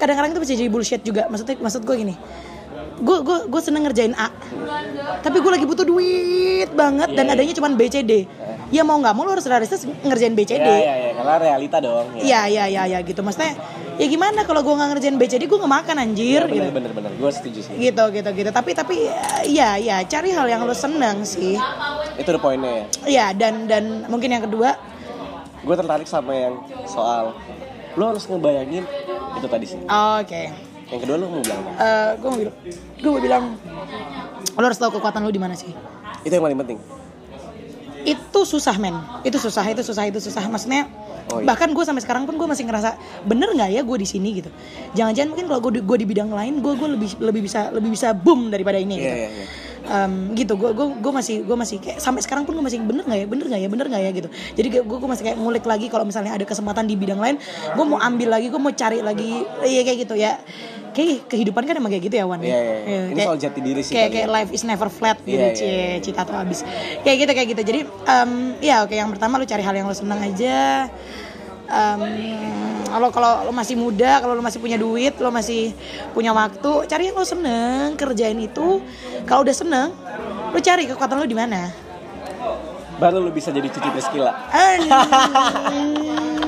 [0.00, 2.14] kadang-kadang itu bisa jadi bullshit juga maksudnya maksud gue gini
[2.98, 4.28] gue gue gue seneng ngerjain A
[5.20, 7.40] tapi gue lagi butuh duit banget dan Iya, iya.
[7.40, 8.12] adanya cuma B C D
[8.68, 11.34] ya mau nggak mau lo harus realistis ngerjain B C D Iya iya iya, karena
[11.38, 12.06] realita dong.
[12.16, 13.52] Iya iya iya ya, gitu maksudnya
[14.00, 16.70] ya gimana kalau gue nggak ngerjain B C D gue nggak makan anjir Iya, gitu
[16.72, 17.74] bener gue setuju sih.
[17.76, 18.96] gitu gitu gitu tapi tapi
[19.46, 21.54] ya ya cari hal yang lo seneng sih
[22.16, 22.84] Itu the poinnya ya.
[23.06, 24.74] ya dan dan mungkin yang kedua
[25.62, 27.36] gue tertarik sama yang soal
[27.94, 28.84] lo harus ngebayangin
[29.32, 29.80] Itu tadi sih.
[29.84, 30.71] Oke.
[30.92, 31.70] Yang kedua lu mau bilang apa?
[31.74, 32.56] Eh, gue mau bilang,
[33.00, 33.44] gue mau bilang,
[34.52, 35.72] lo harus tahu kekuatan lo di mana sih.
[36.20, 36.78] Itu yang paling penting.
[38.02, 40.44] Itu susah men, itu susah, itu susah, itu susah.
[40.44, 40.90] Maksudnya,
[41.22, 41.46] Oh, iya.
[41.46, 44.50] bahkan gue sampai sekarang pun gue masih ngerasa bener nggak ya gue di sini gitu.
[44.92, 47.94] Jangan-jangan mungkin kalau gue di, gue di bidang lain, gue gue lebih lebih bisa lebih
[47.94, 49.14] bisa boom daripada ini Iya, gitu.
[49.14, 49.46] iya, iya.
[49.82, 53.02] Em, gitu gue gue gue masih gue masih kayak sampai sekarang pun gue masih bener
[53.02, 55.66] nggak ya bener nggak ya bener nggak ya gitu jadi gue gue masih kayak ngulik
[55.66, 57.34] lagi kalau misalnya ada kesempatan di bidang lain
[57.74, 60.38] gue mau ambil lagi gue mau cari lagi iya kayak gitu ya
[60.92, 63.00] kayak kehidupan kan emang kayak gitu ya Wan Iya, iya, iya.
[63.02, 64.34] Ini kayak- soal jati diri sih kayak kali kayak ya.
[64.34, 65.68] life is never flat gitu Iya, iya, cie.
[65.68, 65.96] iya.
[65.98, 66.60] cita tuh habis.
[67.00, 67.62] Kayak gitu kayak gitu.
[67.64, 68.30] Jadi em,
[68.60, 68.92] ya oke.
[68.92, 70.86] Yang pertama lu cari hal yang lu senang aja.
[71.66, 72.00] Em,
[72.86, 75.72] kalau kalau lo masih muda kalau lo masih punya duit lo masih
[76.12, 78.84] punya waktu cari yang lo seneng kerjain itu.
[79.24, 79.88] Kalau udah seneng
[80.46, 81.72] lo cari kekuatan lo di mana?
[82.94, 84.30] Baru lu bisa jadi cuci Priscilla.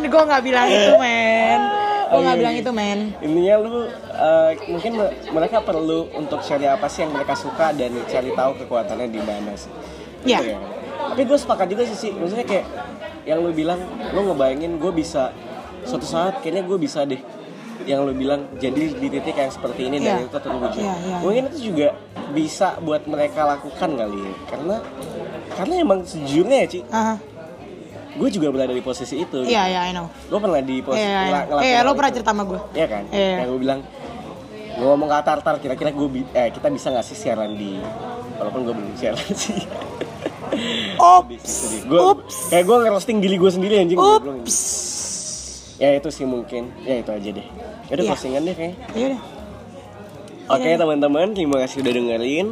[0.05, 1.61] gue nggak bilang itu men
[2.15, 2.63] gue nggak iya, bilang iya.
[2.63, 3.75] itu men Intinya lu
[4.09, 8.51] eh, mungkin me- mereka perlu untuk cari apa sih yang mereka suka dan cari tahu
[8.61, 9.71] kekuatannya di mana sih.
[10.23, 10.39] Iya.
[10.39, 10.59] Gitu ya.
[11.05, 12.13] Tapi gue sepakat juga sih sih.
[12.13, 12.67] Maksudnya kayak
[13.25, 15.35] yang lu bilang, lu ngebayangin gue bisa
[15.83, 17.21] suatu saat kayaknya gue bisa deh
[17.85, 20.31] yang lu bilang jadi di titik yang seperti ini dan Iya.
[20.31, 20.81] itu terwujud.
[20.81, 21.89] Iya, iya, Mungkin itu juga
[22.33, 24.33] bisa buat mereka lakukan kali ya.
[24.49, 24.77] Karena
[25.55, 27.15] karena emang sejujurnya ya Ci, Aha.
[28.15, 29.43] Gue juga berada di posisi itu.
[29.43, 31.41] iya iya I know Gue pernah di posisi iya iya.
[31.45, 33.03] ngelakuin iya hal lo pernah cerita sama gue Iya kan?
[33.09, 33.35] Iya.
[33.37, 33.81] Yang gue bilang
[34.75, 37.79] gue ngomong ke Atar-Tar kira-kira gue bi- eh kita bisa nggak sih siaran di
[38.35, 39.59] walaupun gue belum siaran sih.
[40.97, 41.55] Ops.
[41.85, 42.37] Gue Ups.
[42.49, 43.95] kayak gue ngerosting diri gue sendiri anjing.
[43.95, 44.41] gua bilang.
[44.41, 44.59] Ups.
[45.77, 46.71] Ya itu sih mungkin.
[46.81, 47.47] Ya itu aja deh.
[47.85, 48.11] Ya udah Iya.
[48.11, 48.77] closingan deh kayaknya.
[48.93, 49.21] Iya udah.
[50.47, 52.47] Oke teman-teman, terima kasih udah dengerin.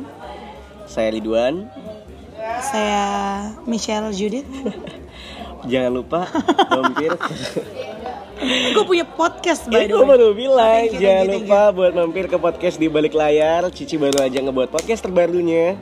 [0.84, 1.68] Saya Ridwan.
[2.60, 3.02] Saya
[3.64, 4.46] Michelle Judith.
[5.62, 6.20] Jangan lupa
[6.70, 7.10] mampir.
[8.74, 11.46] gue punya podcast by Ini the gue baru bilang, Thank you, jangan thank you, thank
[11.46, 13.70] lupa buat mampir ke podcast di balik layar.
[13.70, 15.78] Cici baru aja ngebuat podcast terbarunya.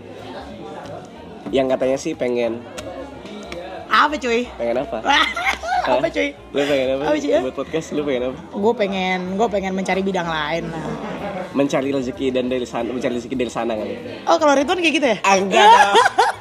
[1.51, 2.61] Yang katanya sih pengen,
[3.91, 4.47] Apa cuy?
[4.55, 5.03] pengen apa?
[5.99, 6.29] apa cuy?
[6.55, 7.05] Lu pengen apa?
[7.11, 7.41] Apa, Ci, ya?
[7.43, 8.39] Buat podcast lu pengen apa?
[8.55, 10.71] Gue pengen, gue pengen mencari bidang lain.
[10.71, 10.87] Nah.
[11.51, 14.23] Mencari rezeki dan dari sana, mencari rezeki dari sana kali.
[14.31, 15.19] Oh kalau Ridwan kayak gitu ya?
[15.27, 15.67] Ah, enggak.